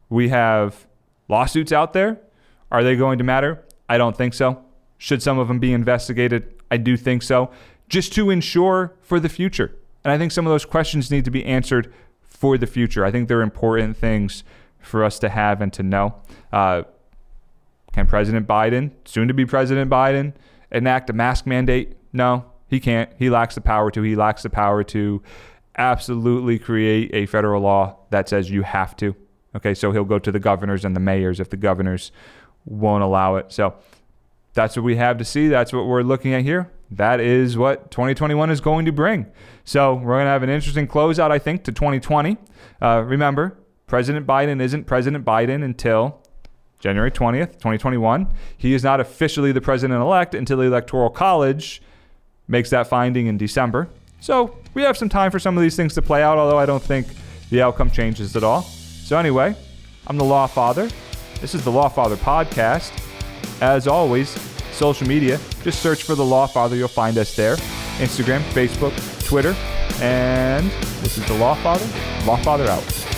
we 0.09 0.29
have 0.29 0.87
lawsuits 1.27 1.71
out 1.71 1.93
there. 1.93 2.19
Are 2.71 2.83
they 2.83 2.95
going 2.95 3.17
to 3.17 3.23
matter? 3.23 3.63
I 3.89 3.97
don't 3.97 4.15
think 4.15 4.33
so. 4.33 4.63
Should 4.97 5.21
some 5.21 5.39
of 5.39 5.47
them 5.47 5.59
be 5.59 5.73
investigated? 5.73 6.53
I 6.69 6.77
do 6.77 6.97
think 6.97 7.23
so, 7.23 7.51
just 7.87 8.13
to 8.13 8.29
ensure 8.29 8.93
for 9.01 9.19
the 9.19 9.29
future. 9.29 9.75
And 10.03 10.11
I 10.11 10.17
think 10.17 10.31
some 10.31 10.45
of 10.45 10.51
those 10.51 10.65
questions 10.65 11.11
need 11.11 11.25
to 11.25 11.31
be 11.31 11.45
answered 11.45 11.93
for 12.21 12.57
the 12.57 12.67
future. 12.67 13.05
I 13.05 13.11
think 13.11 13.27
they're 13.27 13.41
important 13.41 13.97
things 13.97 14.43
for 14.79 15.03
us 15.03 15.19
to 15.19 15.29
have 15.29 15.61
and 15.61 15.71
to 15.73 15.83
know. 15.83 16.15
Uh, 16.51 16.83
can 17.93 18.05
President 18.05 18.47
Biden, 18.47 18.91
soon 19.05 19.27
to 19.27 19.33
be 19.33 19.45
President 19.45 19.89
Biden, 19.89 20.33
enact 20.71 21.09
a 21.09 21.13
mask 21.13 21.45
mandate? 21.45 21.97
No, 22.13 22.45
he 22.67 22.79
can't. 22.79 23.09
He 23.17 23.29
lacks 23.29 23.55
the 23.55 23.61
power 23.61 23.91
to. 23.91 24.01
He 24.01 24.15
lacks 24.15 24.43
the 24.43 24.49
power 24.49 24.83
to 24.85 25.21
absolutely 25.77 26.59
create 26.59 27.11
a 27.13 27.25
federal 27.25 27.61
law 27.61 27.97
that 28.09 28.27
says 28.27 28.49
you 28.49 28.63
have 28.63 28.95
to. 28.97 29.15
Okay, 29.55 29.73
so 29.73 29.91
he'll 29.91 30.03
go 30.03 30.19
to 30.19 30.31
the 30.31 30.39
governors 30.39 30.83
and 30.85 30.95
the 30.95 30.99
mayors 30.99 31.39
if 31.39 31.49
the 31.49 31.57
governors 31.57 32.11
won't 32.65 33.03
allow 33.03 33.37
it. 33.37 33.51
So 33.51 33.75
that's 34.53 34.75
what 34.75 34.83
we 34.83 34.97
have 34.97 35.17
to 35.17 35.25
see. 35.25 35.47
That's 35.47 35.71
what 35.71 35.85
we're 35.85 36.01
looking 36.01 36.33
at 36.33 36.43
here. 36.43 36.71
That 36.91 37.19
is 37.19 37.57
what 37.57 37.91
2021 37.91 38.49
is 38.49 38.61
going 38.61 38.85
to 38.85 38.91
bring. 38.91 39.27
So 39.63 39.95
we're 39.95 40.15
going 40.15 40.25
to 40.25 40.31
have 40.31 40.43
an 40.43 40.49
interesting 40.49 40.87
closeout, 40.87 41.31
I 41.31 41.39
think, 41.39 41.63
to 41.65 41.71
2020. 41.71 42.37
Uh, 42.81 43.03
remember, 43.05 43.57
President 43.87 44.25
Biden 44.25 44.61
isn't 44.61 44.85
President 44.85 45.25
Biden 45.25 45.63
until 45.63 46.21
January 46.79 47.11
20th, 47.11 47.53
2021. 47.53 48.27
He 48.57 48.73
is 48.73 48.83
not 48.83 48.99
officially 48.99 49.51
the 49.51 49.61
president 49.61 50.01
elect 50.01 50.35
until 50.35 50.57
the 50.57 50.63
Electoral 50.63 51.09
College 51.09 51.81
makes 52.47 52.69
that 52.69 52.87
finding 52.87 53.27
in 53.27 53.37
December. 53.37 53.89
So 54.19 54.57
we 54.73 54.81
have 54.83 54.97
some 54.97 55.09
time 55.09 55.31
for 55.31 55.39
some 55.39 55.57
of 55.57 55.61
these 55.61 55.75
things 55.75 55.93
to 55.95 56.01
play 56.01 56.23
out, 56.23 56.37
although 56.37 56.57
I 56.57 56.65
don't 56.65 56.81
think 56.83 57.07
the 57.49 57.61
outcome 57.61 57.91
changes 57.91 58.35
at 58.35 58.43
all. 58.43 58.61
So, 58.61 59.17
anyway, 59.17 59.55
I'm 60.07 60.17
the 60.17 60.25
Law 60.25 60.47
Father. 60.47 60.89
This 61.39 61.55
is 61.55 61.63
the 61.63 61.71
Law 61.71 61.87
Father 61.87 62.15
podcast. 62.17 62.91
As 63.61 63.87
always, 63.87 64.29
social 64.71 65.07
media, 65.07 65.39
just 65.63 65.81
search 65.81 66.03
for 66.03 66.15
the 66.15 66.25
Law 66.25 66.47
Father. 66.47 66.75
You'll 66.75 66.87
find 66.87 67.17
us 67.17 67.35
there 67.35 67.55
Instagram, 67.97 68.41
Facebook, 68.51 68.93
Twitter. 69.25 69.55
And 70.01 70.69
this 71.01 71.17
is 71.17 71.25
the 71.27 71.35
Law 71.35 71.55
Father. 71.55 71.85
Law 72.25 72.37
Father 72.37 72.67
out. 72.67 73.16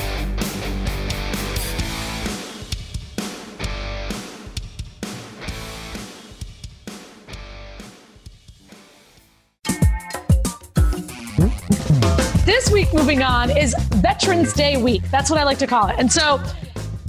Week, 12.89 12.99
moving 12.99 13.21
on, 13.21 13.55
is 13.55 13.75
Veterans 13.95 14.53
Day 14.53 14.81
week. 14.81 15.01
That's 15.11 15.29
what 15.29 15.39
I 15.39 15.43
like 15.43 15.57
to 15.59 15.67
call 15.67 15.87
it. 15.87 15.95
And 15.97 16.11
so 16.11 16.41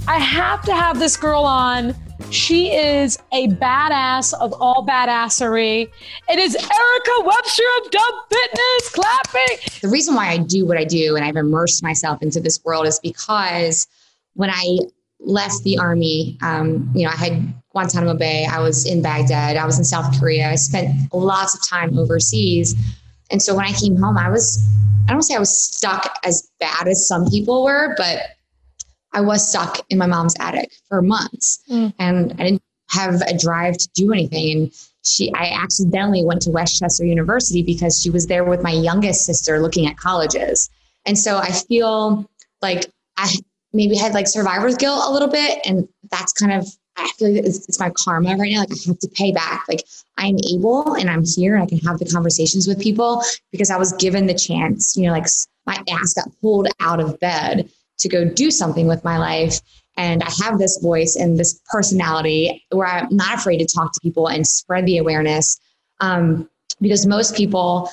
I 0.07 0.17
have 0.17 0.63
to 0.63 0.73
have 0.73 0.99
this 0.99 1.17
girl 1.17 1.43
on. 1.43 1.95
She 2.29 2.73
is 2.73 3.17
a 3.33 3.47
badass 3.49 4.33
of 4.39 4.53
all 4.61 4.85
badassery. 4.85 5.89
It 6.29 6.39
is 6.39 6.55
Erica 6.55 7.11
Webster 7.23 7.63
of 7.81 7.91
Dub 7.91 8.13
Fitness 8.29 8.89
clapping. 8.93 9.57
The 9.81 9.89
reason 9.89 10.15
why 10.15 10.29
I 10.29 10.37
do 10.37 10.65
what 10.65 10.77
I 10.77 10.85
do 10.85 11.15
and 11.15 11.25
I've 11.25 11.35
immersed 11.35 11.83
myself 11.83 12.21
into 12.21 12.39
this 12.39 12.63
world 12.63 12.87
is 12.87 12.99
because 12.99 13.87
when 14.35 14.49
I 14.49 14.77
left 15.19 15.63
the 15.63 15.77
army, 15.77 16.37
um, 16.41 16.89
you 16.95 17.05
know, 17.05 17.11
I 17.11 17.17
had 17.17 17.53
Guantanamo 17.71 18.13
Bay, 18.13 18.45
I 18.45 18.59
was 18.59 18.85
in 18.85 19.01
Baghdad, 19.01 19.57
I 19.57 19.65
was 19.65 19.77
in 19.77 19.83
South 19.83 20.17
Korea, 20.19 20.49
I 20.49 20.55
spent 20.55 21.13
lots 21.13 21.53
of 21.53 21.67
time 21.67 21.97
overseas. 21.97 22.75
And 23.29 23.41
so 23.41 23.55
when 23.55 23.65
I 23.65 23.71
came 23.71 23.95
home, 23.95 24.17
I 24.17 24.29
was, 24.29 24.63
I 25.11 25.13
don't 25.13 25.23
say 25.23 25.35
I 25.35 25.39
was 25.39 25.61
stuck 25.61 26.17
as 26.23 26.49
bad 26.61 26.87
as 26.87 27.05
some 27.05 27.29
people 27.29 27.65
were, 27.65 27.93
but 27.97 28.21
I 29.11 29.19
was 29.19 29.47
stuck 29.47 29.79
in 29.89 29.97
my 29.97 30.05
mom's 30.05 30.35
attic 30.39 30.71
for 30.87 31.01
months 31.01 31.61
mm. 31.69 31.93
and 31.99 32.31
I 32.39 32.43
didn't 32.43 32.63
have 32.91 33.21
a 33.21 33.37
drive 33.37 33.77
to 33.77 33.89
do 33.93 34.13
anything. 34.13 34.51
And 34.57 34.73
she, 35.03 35.29
I 35.33 35.47
accidentally 35.47 36.23
went 36.23 36.43
to 36.43 36.49
West 36.49 36.79
Chester 36.79 37.03
University 37.03 37.61
because 37.61 38.01
she 38.01 38.09
was 38.09 38.27
there 38.27 38.45
with 38.45 38.63
my 38.63 38.71
youngest 38.71 39.25
sister 39.25 39.59
looking 39.59 39.85
at 39.85 39.97
colleges. 39.97 40.69
And 41.05 41.19
so 41.19 41.37
I 41.39 41.51
feel 41.51 42.25
like 42.61 42.89
I 43.17 43.35
maybe 43.73 43.97
had 43.97 44.13
like 44.13 44.29
survivor's 44.29 44.77
guilt 44.77 45.03
a 45.05 45.11
little 45.11 45.27
bit. 45.27 45.59
And 45.65 45.89
that's 46.09 46.31
kind 46.31 46.53
of 46.53 46.65
I 46.97 47.09
feel 47.17 47.33
like 47.33 47.45
it's, 47.45 47.67
it's, 47.69 47.79
my 47.79 47.89
karma 47.91 48.35
right 48.35 48.51
now. 48.51 48.59
Like 48.59 48.71
I 48.71 48.87
have 48.87 48.99
to 48.99 49.07
pay 49.09 49.31
back. 49.31 49.65
Like 49.67 49.83
I'm 50.17 50.37
able 50.53 50.93
and 50.93 51.09
I'm 51.09 51.23
here 51.23 51.55
and 51.55 51.63
I 51.63 51.67
can 51.67 51.79
have 51.79 51.99
the 51.99 52.05
conversations 52.05 52.67
with 52.67 52.79
people 52.79 53.23
because 53.51 53.69
I 53.69 53.77
was 53.77 53.93
given 53.93 54.27
the 54.27 54.33
chance, 54.33 54.95
you 54.95 55.07
know, 55.07 55.11
like 55.11 55.25
my 55.65 55.77
ass 55.89 56.13
got 56.13 56.29
pulled 56.41 56.67
out 56.79 56.99
of 56.99 57.19
bed 57.19 57.69
to 57.99 58.09
go 58.09 58.25
do 58.25 58.51
something 58.51 58.87
with 58.87 59.03
my 59.03 59.17
life. 59.17 59.59
And 59.97 60.23
I 60.23 60.31
have 60.43 60.57
this 60.57 60.77
voice 60.79 61.15
and 61.15 61.37
this 61.37 61.59
personality 61.71 62.65
where 62.71 62.87
I'm 62.87 63.07
not 63.15 63.39
afraid 63.39 63.57
to 63.59 63.65
talk 63.65 63.93
to 63.93 63.99
people 64.01 64.27
and 64.27 64.45
spread 64.45 64.85
the 64.85 64.97
awareness. 64.97 65.59
Um, 65.99 66.49
because 66.79 67.05
most 67.05 67.35
people, 67.35 67.89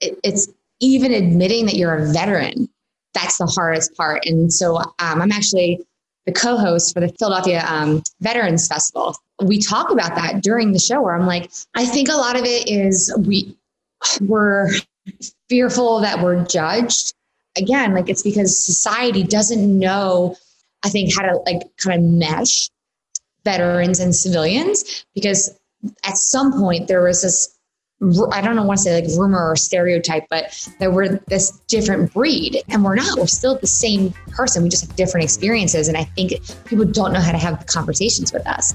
it, 0.00 0.18
it's 0.22 0.48
even 0.80 1.12
admitting 1.12 1.66
that 1.66 1.74
you're 1.74 1.96
a 1.96 2.12
veteran. 2.12 2.68
That's 3.14 3.38
the 3.38 3.46
hardest 3.46 3.96
part. 3.96 4.24
And 4.26 4.52
so 4.52 4.76
um, 4.76 4.92
I'm 4.98 5.32
actually 5.32 5.80
the 6.28 6.38
co-host 6.38 6.92
for 6.92 7.00
the 7.00 7.08
Philadelphia 7.18 7.64
um, 7.66 8.02
Veterans 8.20 8.68
Festival. 8.68 9.16
We 9.42 9.60
talk 9.60 9.90
about 9.90 10.14
that 10.16 10.42
during 10.42 10.72
the 10.72 10.78
show 10.78 11.00
where 11.00 11.16
I'm 11.16 11.26
like, 11.26 11.50
I 11.74 11.86
think 11.86 12.10
a 12.10 12.16
lot 12.16 12.36
of 12.36 12.44
it 12.44 12.68
is 12.68 13.14
we 13.18 13.56
we're 14.20 14.68
fearful 15.48 16.00
that 16.00 16.22
we're 16.22 16.44
judged 16.44 17.14
again, 17.56 17.94
like 17.94 18.10
it's 18.10 18.22
because 18.22 18.62
society 18.62 19.22
doesn't 19.22 19.78
know, 19.78 20.36
I 20.82 20.90
think, 20.90 21.14
how 21.16 21.22
to 21.22 21.38
like 21.46 21.62
kind 21.78 21.98
of 21.98 22.10
mesh 22.10 22.68
veterans 23.44 23.98
and 23.98 24.14
civilians 24.14 25.06
because 25.14 25.58
at 26.04 26.18
some 26.18 26.52
point 26.52 26.88
there 26.88 27.02
was 27.02 27.22
this 27.22 27.57
I 28.00 28.40
don't 28.40 28.54
know 28.54 28.62
want 28.62 28.78
to 28.78 28.84
say 28.84 29.00
like 29.00 29.10
rumor 29.18 29.50
or 29.50 29.56
stereotype, 29.56 30.28
but 30.30 30.68
that 30.78 30.92
we're 30.92 31.18
this 31.26 31.50
different 31.66 32.12
breed, 32.12 32.62
and 32.68 32.84
we're 32.84 32.94
not. 32.94 33.18
We're 33.18 33.26
still 33.26 33.58
the 33.58 33.66
same 33.66 34.14
person. 34.28 34.62
We 34.62 34.68
just 34.68 34.86
have 34.86 34.94
different 34.94 35.24
experiences, 35.24 35.88
and 35.88 35.96
I 35.96 36.04
think 36.04 36.34
people 36.64 36.84
don't 36.84 37.12
know 37.12 37.20
how 37.20 37.32
to 37.32 37.38
have 37.38 37.66
conversations 37.66 38.32
with 38.32 38.46
us. 38.46 38.72